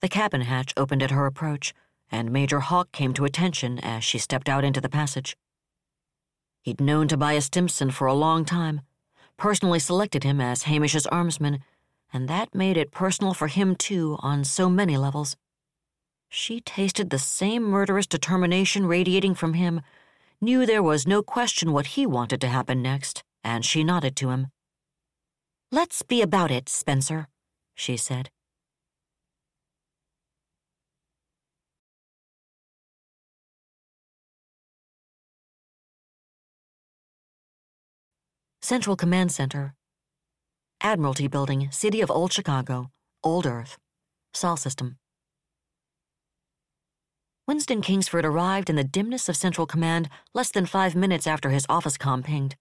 [0.00, 1.72] The cabin hatch opened at her approach,
[2.10, 5.36] and Major Hawke came to attention as she stepped out into the passage.
[6.62, 8.82] He'd known Tobias Stimson for a long time,
[9.36, 11.60] personally selected him as Hamish's armsman,
[12.12, 15.36] and that made it personal for him too on so many levels.
[16.28, 19.80] She tasted the same murderous determination radiating from him,
[20.40, 24.30] knew there was no question what he wanted to happen next, and she nodded to
[24.30, 24.48] him.
[25.72, 27.28] Let's be about it, Spencer,
[27.74, 28.30] she said.
[38.66, 39.74] Central Command Center,
[40.80, 42.90] Admiralty Building, City of Old Chicago,
[43.22, 43.78] Old Earth,
[44.34, 44.96] Sol System.
[47.46, 51.64] Winston Kingsford arrived in the dimness of Central Command less than five minutes after his
[51.68, 52.56] office com pinged.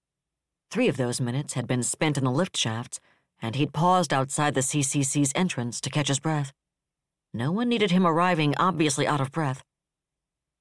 [0.70, 3.00] Three of those minutes had been spent in the lift shafts,
[3.42, 6.54] and he'd paused outside the CCC's entrance to catch his breath.
[7.34, 9.64] No one needed him arriving obviously out of breath.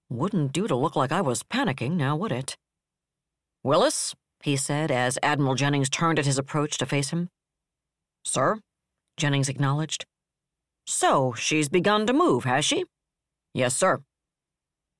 [0.08, 2.56] Wouldn't do to look like I was panicking, now would it?
[3.62, 4.14] Willis,
[4.44, 7.30] he said as Admiral Jennings turned at his approach to face him.
[8.26, 8.60] Sir?
[9.16, 10.04] Jennings acknowledged.
[10.86, 12.84] So, she's begun to move, has she?
[13.54, 14.02] Yes, sir.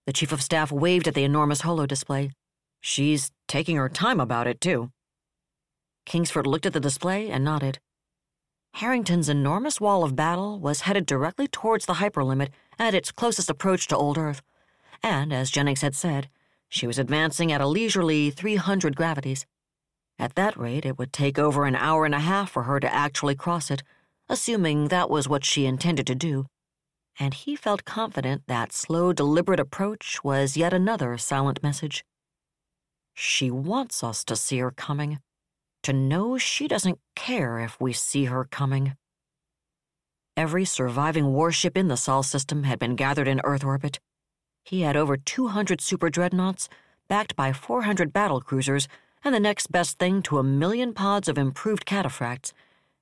[0.06, 2.30] The Chief of Staff waved at the enormous holo display.
[2.80, 4.90] She's taking her time about it, too.
[6.06, 7.78] Kingsford looked at the display and nodded.
[8.74, 13.88] Harrington's enormous wall of battle was headed directly towards the hyperlimit at its closest approach
[13.88, 14.40] to old Earth,
[15.02, 16.30] and, as Jennings had said,
[16.74, 19.46] she was advancing at a leisurely 300 gravities.
[20.18, 22.92] At that rate, it would take over an hour and a half for her to
[22.92, 23.84] actually cross it,
[24.28, 26.46] assuming that was what she intended to do.
[27.20, 32.04] And he felt confident that slow, deliberate approach was yet another silent message.
[33.14, 35.20] She wants us to see her coming,
[35.84, 38.96] to know she doesn't care if we see her coming.
[40.36, 44.00] Every surviving warship in the Sol system had been gathered in Earth orbit.
[44.64, 46.68] He had over 200 super dreadnoughts,
[47.06, 48.88] backed by 400 battle cruisers
[49.22, 52.52] and the next best thing to a million pods of improved cataphracts,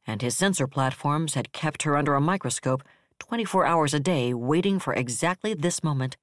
[0.07, 2.83] and his sensor platforms had kept her under a microscope
[3.21, 6.17] 24 hours a day waiting for exactly this moment.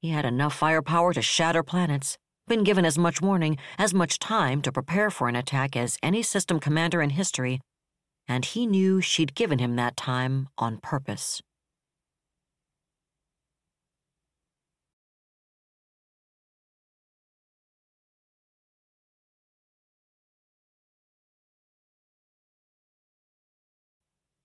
[0.00, 4.62] He had enough firepower to shatter planets, been given as much warning, as much time
[4.62, 7.60] to prepare for an attack as any system commander in history,
[8.28, 11.42] and he knew she'd given him that time on purpose.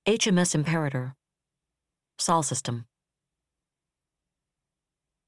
[0.08, 1.14] HMS Imperator,
[2.18, 2.86] Sol System.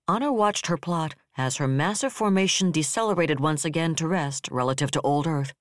[0.07, 4.99] Honor watched her plot as her massive formation decelerated once again to rest relative to
[5.01, 5.53] old Earth,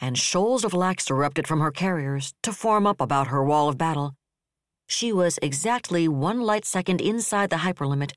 [0.00, 3.78] and shoals of LACs erupted from her carriers to form up about her wall of
[3.78, 4.16] battle.
[4.88, 8.14] She was exactly one light second inside the hyperlimit,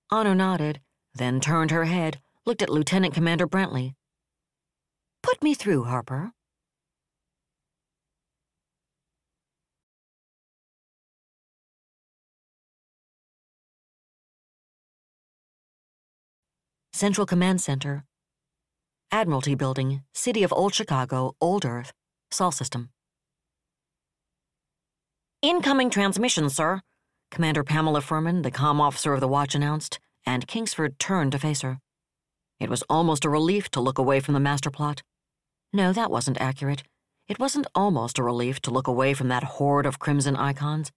[0.09, 0.79] Honor nodded,
[1.13, 3.95] then turned her head, looked at Lieutenant Commander Brantley.
[5.21, 6.31] Put me through, Harper.
[16.93, 18.05] Central Command Center,
[19.11, 21.91] Admiralty Building, City of Old Chicago, Old Earth,
[22.31, 22.89] Sol System.
[25.43, 26.81] Incoming transmission, sir,
[27.29, 31.61] Commander Pamela Furman, the comm officer of the watch, announced, and Kingsford turned to face
[31.61, 31.77] her.
[32.59, 35.03] It was almost a relief to look away from the master plot.
[35.71, 36.81] No, that wasn't accurate.
[37.27, 40.91] It wasn't almost a relief to look away from that horde of crimson icons.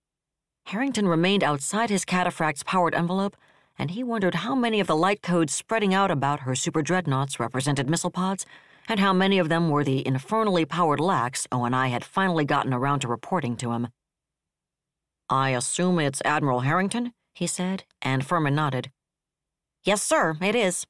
[0.65, 3.37] Harrington remained outside his cataphract's powered envelope,
[3.79, 7.39] and he wondered how many of the light codes spreading out about her super dreadnoughts
[7.39, 8.47] represented missile pods,
[8.89, 13.01] and how many of them were the infernally powered LACs ONI had finally gotten around
[13.01, 13.89] to reporting to him.
[15.31, 18.91] I assume it's Admiral Harrington, he said, and Furman nodded.
[19.85, 20.87] Yes, sir, it is.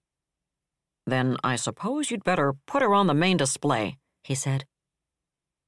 [1.06, 4.64] Then I suppose you'd better put her on the main display, he said.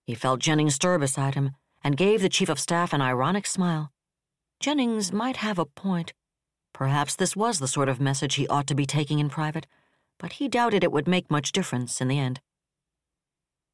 [0.06, 1.50] He felt Jennings stir beside him
[1.84, 3.92] and gave the Chief of Staff an ironic smile.
[4.58, 6.14] Jennings might have a point.
[6.72, 9.66] Perhaps this was the sort of message he ought to be taking in private,
[10.18, 12.40] but he doubted it would make much difference in the end.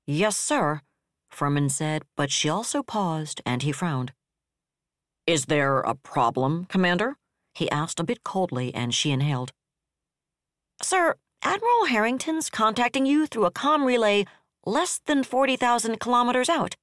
[0.06, 0.80] Yes, sir,
[1.30, 4.12] Furman said, but she also paused, and he frowned.
[5.28, 7.18] Is there a problem, Commander?
[7.54, 9.52] he asked a bit coldly, and she inhaled.
[10.80, 14.24] Sir, Admiral Harrington's contacting you through a com relay
[14.64, 16.76] less than 40,000 kilometers out.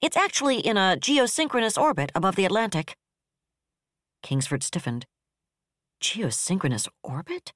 [0.00, 2.96] It's actually in a geosynchronous orbit above the Atlantic.
[4.22, 5.04] Kingsford stiffened.
[6.00, 7.52] Geosynchronous orbit?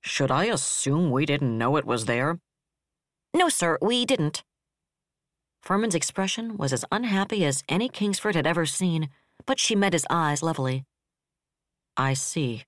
[0.00, 2.38] Should I assume we didn't know it was there?
[3.34, 4.44] No, sir, we didn't.
[5.62, 9.08] Furman's expression was as unhappy as any Kingsford had ever seen,
[9.46, 10.84] but she met his eyes levelly.
[11.96, 12.64] I see.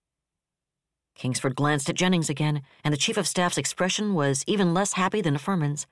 [1.15, 5.21] Kingsford glanced at Jennings again, and the Chief of Staff's expression was even less happy
[5.21, 5.87] than Furman's.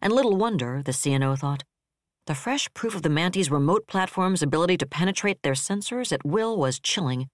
[0.00, 1.64] And little wonder, the CNO thought.
[2.26, 6.56] The fresh proof of the Manties' remote platform's ability to penetrate their sensors at will
[6.56, 7.28] was chilling.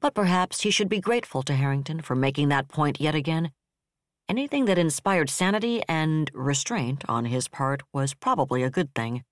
[0.00, 3.50] But perhaps he should be grateful to Harrington for making that point yet again.
[4.32, 9.24] Anything that inspired sanity and restraint on his part was probably a good thing.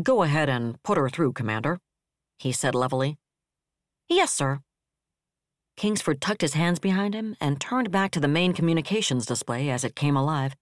[0.00, 1.80] Go ahead and put her through, Commander,
[2.38, 3.16] he said levelly.
[4.08, 4.60] Yes, sir.
[5.76, 9.82] Kingsford tucked his hands behind him and turned back to the main communications display as
[9.82, 10.54] it came alive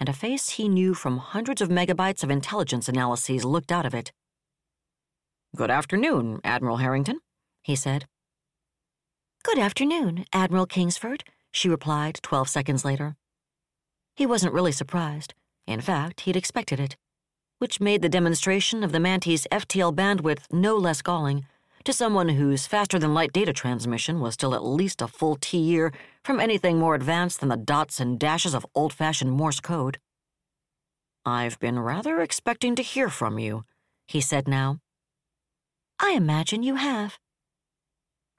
[0.00, 3.94] and a face he knew from hundreds of megabytes of intelligence analyses looked out of
[3.94, 4.10] it.
[5.54, 7.20] Good afternoon, Admiral Harrington,
[7.62, 8.06] he said.
[9.44, 11.22] Good afternoon, Admiral Kingsford,
[11.52, 13.16] she replied 12 seconds later.
[14.14, 15.34] He wasn't really surprised.
[15.66, 16.96] In fact, he'd expected it,
[17.58, 21.46] which made the demonstration of the Manties' FTL bandwidth no less galling
[21.84, 25.58] to someone whose faster than light data transmission was still at least a full T
[25.58, 25.92] year
[26.22, 29.98] from anything more advanced than the dots and dashes of old fashioned Morse code.
[31.24, 33.64] I've been rather expecting to hear from you,
[34.06, 34.78] he said now.
[35.98, 37.18] I imagine you have.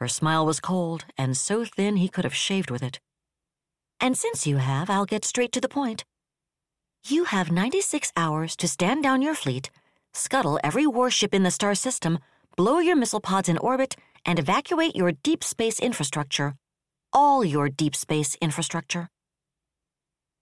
[0.01, 2.99] Her smile was cold and so thin he could have shaved with it.
[3.99, 6.05] And since you have, I'll get straight to the point.
[7.05, 9.69] You have 96 hours to stand down your fleet,
[10.11, 12.17] scuttle every warship in the star system,
[12.57, 13.95] blow your missile pods in orbit,
[14.25, 16.55] and evacuate your deep space infrastructure.
[17.13, 19.07] All your deep space infrastructure.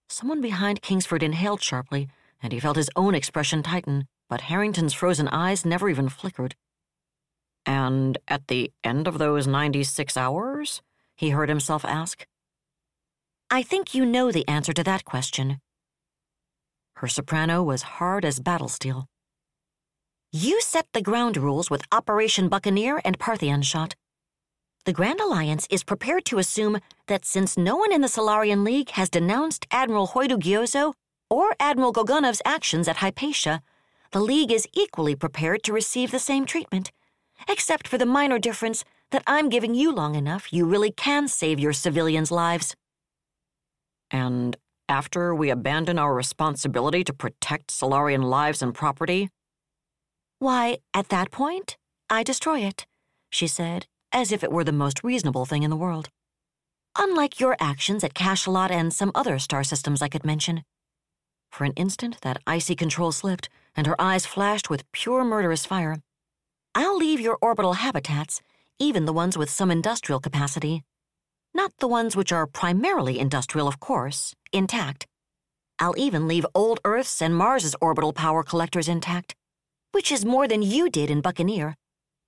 [0.08, 2.08] Someone behind Kingsford inhaled sharply,
[2.42, 6.54] and he felt his own expression tighten, but Harrington's frozen eyes never even flickered.
[7.70, 10.82] And at the end of those 96 hours?
[11.14, 12.26] He heard himself ask.
[13.48, 15.60] I think you know the answer to that question.
[16.96, 19.06] Her soprano was hard as battle steel.
[20.32, 23.94] You set the ground rules with Operation Buccaneer and Parthian Shot.
[24.84, 28.90] The Grand Alliance is prepared to assume that since no one in the Solarian League
[28.98, 30.94] has denounced Admiral Hajdu Gyozo
[31.30, 33.62] or Admiral Gogunov's actions at Hypatia,
[34.10, 36.90] the League is equally prepared to receive the same treatment,
[37.48, 41.58] except for the minor difference that I'm giving you long enough you really can save
[41.58, 42.74] your civilians' lives.
[44.10, 44.56] And
[44.88, 49.30] after we abandon our responsibility to protect Solarian lives and property,
[50.38, 51.76] why, at that point,
[52.08, 52.86] I destroy it,
[53.30, 56.08] she said, as if it were the most reasonable thing in the world.
[56.98, 60.64] Unlike your actions at Cachalot and some other star systems I could mention.
[61.52, 65.98] For an instant, that icy control slipped, and her eyes flashed with pure murderous fire.
[66.74, 68.40] I'll leave your orbital habitats,
[68.78, 70.84] even the ones with some industrial capacity.
[71.52, 75.06] Not the ones which are primarily industrial, of course, intact.
[75.78, 79.34] I'll even leave old Earth's and Mars's orbital power collectors intact
[79.92, 81.76] which is more than you did in Buccaneer.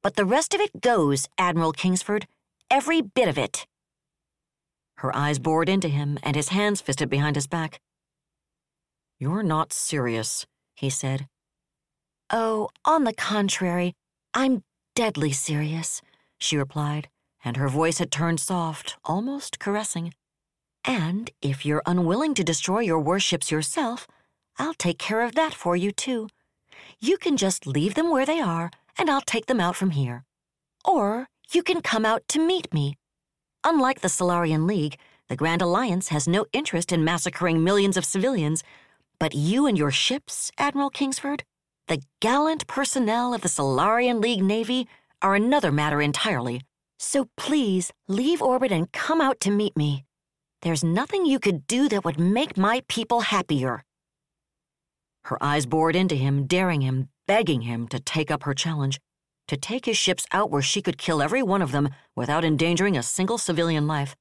[0.02, 2.26] But the rest of it goes, Admiral Kingsford.
[2.70, 3.66] Every bit of it.
[4.96, 7.80] Her eyes bored into him, and his hands fisted behind his back.
[9.18, 11.28] You're not serious, he said.
[12.30, 13.94] Oh, on the contrary,
[14.34, 14.64] I'm
[14.94, 16.00] deadly serious,
[16.38, 17.08] she replied,
[17.44, 20.14] and her voice had turned soft, almost caressing.
[20.84, 24.06] And if you're unwilling to destroy your warships yourself,
[24.58, 26.28] I'll take care of that for you, too
[26.98, 30.24] You can just leave them where they are, and I'll take them out from here.
[30.84, 32.96] Or you can come out to meet me.
[33.64, 38.64] Unlike the Solarian League, the Grand Alliance has no interest in massacring millions of civilians,
[39.18, 41.44] but you and your ships, Admiral Kingsford,
[41.88, 44.88] the gallant personnel of the Solarian League Navy,
[45.20, 46.62] are another matter entirely.
[46.98, 50.04] So please leave orbit and come out to meet me.
[50.62, 53.84] There's nothing you could do that would make my people happier.
[55.24, 59.00] Her eyes bored into him, daring him, begging him to take up her challenge,
[59.48, 62.96] to take his ships out where she could kill every one of them without endangering
[62.96, 64.16] a single civilian life.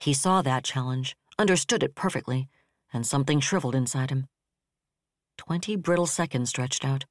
[0.00, 2.48] He saw that challenge, understood it perfectly,
[2.92, 4.26] and something shriveled inside him.
[5.38, 7.06] Twenty brittle seconds stretched out.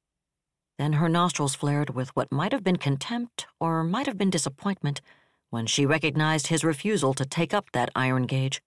[0.78, 5.00] Then her nostrils flared with what might have been contempt or might have been disappointment
[5.50, 8.60] when she recognized his refusal to take up that iron gauge.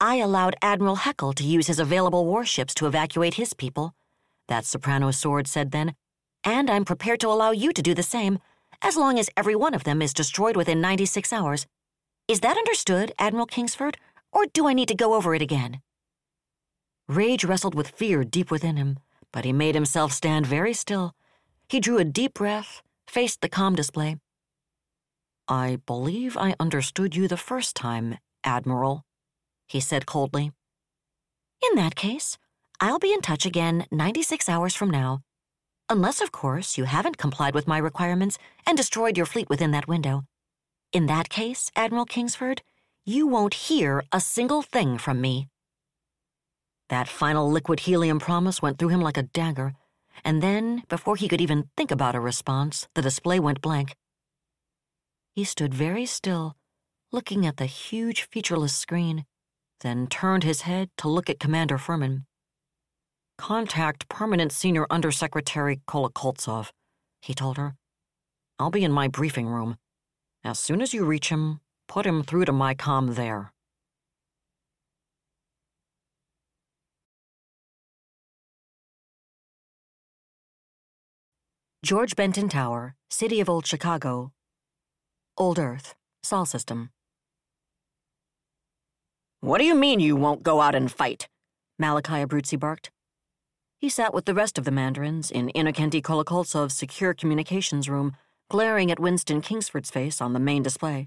[0.00, 3.94] I allowed Admiral Haeckel to use his available warships to evacuate his people,
[4.48, 5.94] that soprano sword said then,
[6.44, 8.38] and I'm prepared to allow you to do the same,
[8.82, 11.66] as long as every one of them is destroyed within 96 hours.
[12.28, 13.96] Is that understood, Admiral Kingsford,
[14.32, 15.80] or do I need to go over it again?
[17.08, 18.98] Rage wrestled with fear deep within him,
[19.32, 21.14] but he made himself stand very still.
[21.68, 24.16] He drew a deep breath, faced the com display.
[25.48, 29.04] I believe I understood you the first time, Admiral,
[29.68, 30.50] he said coldly.
[31.70, 32.38] In that case,
[32.80, 35.20] I'll be in touch again 96 hours from now.
[35.88, 39.86] Unless, of course, you haven't complied with my requirements and destroyed your fleet within that
[39.86, 40.24] window.
[40.92, 42.62] In that case, Admiral Kingsford,
[43.04, 45.46] you won't hear a single thing from me.
[46.88, 49.74] That final liquid helium promise went through him like a dagger,
[50.24, 53.94] and then, before he could even think about a response, the display went blank.
[55.34, 56.56] He stood very still,
[57.12, 59.24] looking at the huge featureless screen,
[59.80, 62.26] then turned his head to look at Commander Furman.
[63.36, 66.70] Contact Permanent Senior Undersecretary Kolokoltsov,
[67.20, 67.74] he told her.
[68.58, 69.76] I'll be in my briefing room.
[70.42, 73.52] As soon as you reach him, put him through to my com there.
[81.86, 84.32] George Benton Tower, City of Old Chicago,
[85.38, 86.90] Old Earth, Sol System.
[89.40, 91.28] What do you mean you won't go out and fight?
[91.78, 92.90] Malachi Abruzzi barked.
[93.78, 98.16] He sat with the rest of the mandarins in Innokentiy Kolokoltsov's secure communications room
[98.50, 101.06] glaring at Winston Kingsford's face on the main display.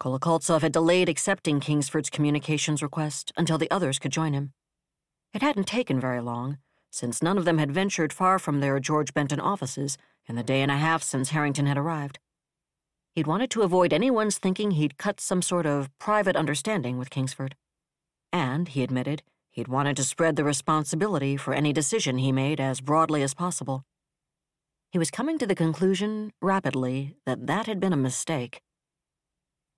[0.00, 4.54] Kolokoltsov had delayed accepting Kingsford's communications request until the others could join him.
[5.34, 6.56] It hadn't taken very long,
[6.90, 10.62] since none of them had ventured far from their George Benton offices in the day
[10.62, 12.18] and a half since Harrington had arrived.
[13.14, 17.56] He'd wanted to avoid anyone's thinking he'd cut some sort of private understanding with Kingsford.
[18.32, 22.80] And, he admitted, he'd wanted to spread the responsibility for any decision he made as
[22.80, 23.84] broadly as possible.
[24.90, 28.62] He was coming to the conclusion, rapidly, that that had been a mistake.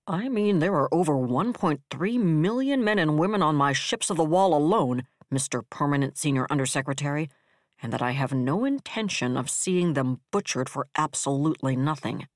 [0.07, 4.25] I mean, there are over 1.3 million men and women on my ships of the
[4.25, 5.63] wall alone, Mr.
[5.71, 7.29] Permanent Senior Undersecretary,
[7.83, 12.27] and that I have no intention of seeing them butchered for absolutely nothing.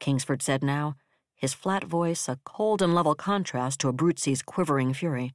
[0.00, 0.96] Kingsford said now,
[1.34, 5.34] his flat voice a cold and level contrast to Abruzzi's quivering fury.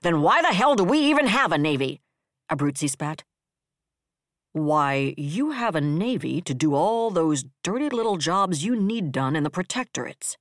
[0.00, 2.00] Then why the hell do we even have a navy?
[2.50, 3.22] Abruzzi spat.
[4.52, 9.34] Why, you have a navy to do all those dirty little jobs you need done
[9.34, 10.36] in the protectorates.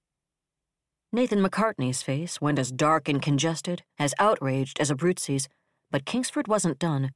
[1.13, 5.49] Nathan MacArtney's face went as dark and congested, as outraged as Abruzzi's,
[5.91, 7.11] but Kingsford wasn't done.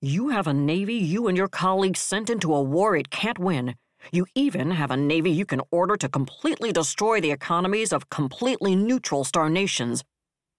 [0.00, 3.74] You have a navy you and your colleagues sent into a war it can't win.
[4.12, 8.76] You even have a navy you can order to completely destroy the economies of completely
[8.76, 10.04] neutral star nations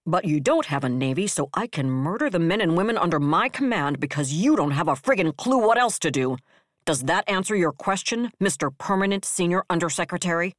[0.06, 3.20] but you don't have a navy, so I can murder the men and women under
[3.20, 6.36] my command because you don't have a friggin' clue what else to do.
[6.84, 8.76] Does that answer your question, Mr.
[8.76, 10.54] Permanent Senior Undersecretary?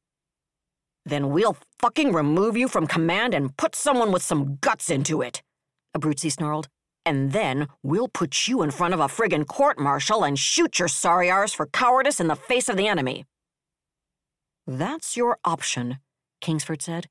[1.04, 5.42] Then we'll fucking remove you from command and put someone with some guts into it,
[5.96, 6.68] Abruzzi snarled.
[7.04, 10.88] And then we'll put you in front of a friggin' court martial and shoot your
[10.88, 13.24] sorry arse for cowardice in the face of the enemy.
[14.66, 15.98] That's your option,
[16.40, 17.08] Kingsford said.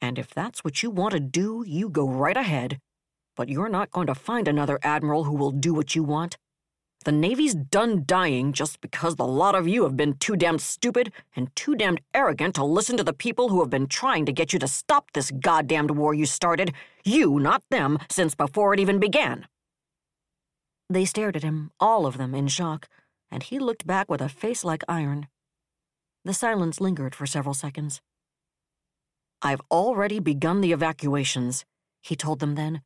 [0.00, 2.78] And if that's what you want to do, you go right ahead.
[3.36, 6.36] But you're not going to find another admiral who will do what you want.
[7.04, 11.12] The Navy's done dying just because the lot of you have been too damned stupid
[11.34, 14.52] and too damned arrogant to listen to the people who have been trying to get
[14.52, 16.74] you to stop this goddamned war you started.
[17.02, 19.46] You, not them, since before it even began.
[20.90, 22.86] They stared at him, all of them, in shock,
[23.30, 25.28] and he looked back with a face like iron.
[26.26, 28.02] The silence lingered for several seconds.
[29.40, 31.64] I've already begun the evacuations,
[32.02, 32.82] he told them then.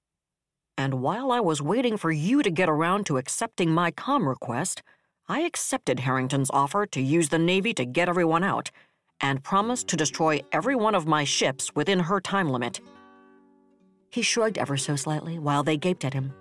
[0.77, 4.83] And while I was waiting for you to get around to accepting my com request,
[5.29, 8.71] I accepted Harrington's offer to use the Navy to get everyone out
[9.21, 12.81] and promised to destroy every one of my ships within her time limit.
[14.11, 16.33] He shrugged ever so slightly while they gaped at him.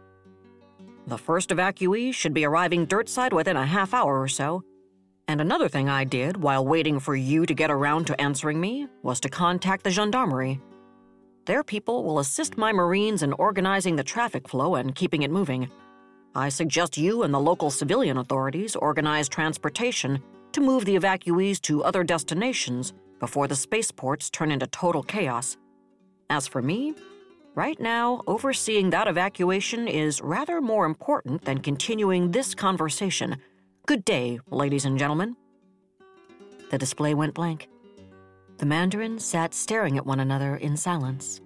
[1.07, 4.63] The first evacuees should be arriving dirtside within a half hour or so.
[5.27, 8.88] And another thing I did while waiting for you to get around to answering me
[9.03, 10.59] was to contact the gendarmerie.
[11.46, 15.70] Their people will assist my Marines in organizing the traffic flow and keeping it moving.
[16.36, 20.24] I suggest you and the local civilian authorities organize transportation
[20.54, 25.58] to move the evacuees to other destinations before the spaceports turn into total chaos.
[26.30, 26.96] As for me,
[27.56, 33.36] right now, overseeing that evacuation is rather more important than continuing this conversation.
[33.86, 35.36] Good day, ladies and gentlemen.
[36.72, 37.68] The display went blank.
[38.64, 41.41] The mandarins sat staring at one another in silence.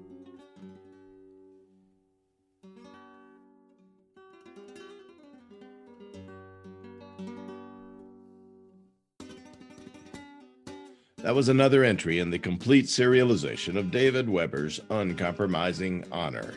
[11.23, 16.53] That was another entry in the complete serialization of David Weber's Uncompromising Honor.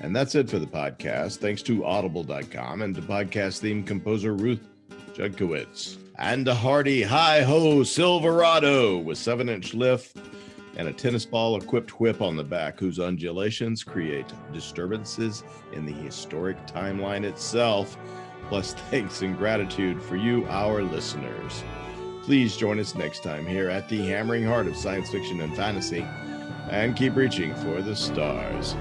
[0.00, 1.36] And that's it for the podcast.
[1.36, 4.66] Thanks to audible.com and to podcast theme composer Ruth
[5.12, 5.98] Judkowitz.
[6.18, 10.16] And a hearty hi ho Silverado with 7 inch lift
[10.76, 15.92] and a tennis ball equipped whip on the back, whose undulations create disturbances in the
[15.92, 17.98] historic timeline itself.
[18.48, 21.64] Plus, thanks and gratitude for you, our listeners.
[22.22, 26.04] Please join us next time here at the hammering heart of science fiction and fantasy
[26.70, 28.74] and keep reaching for the stars.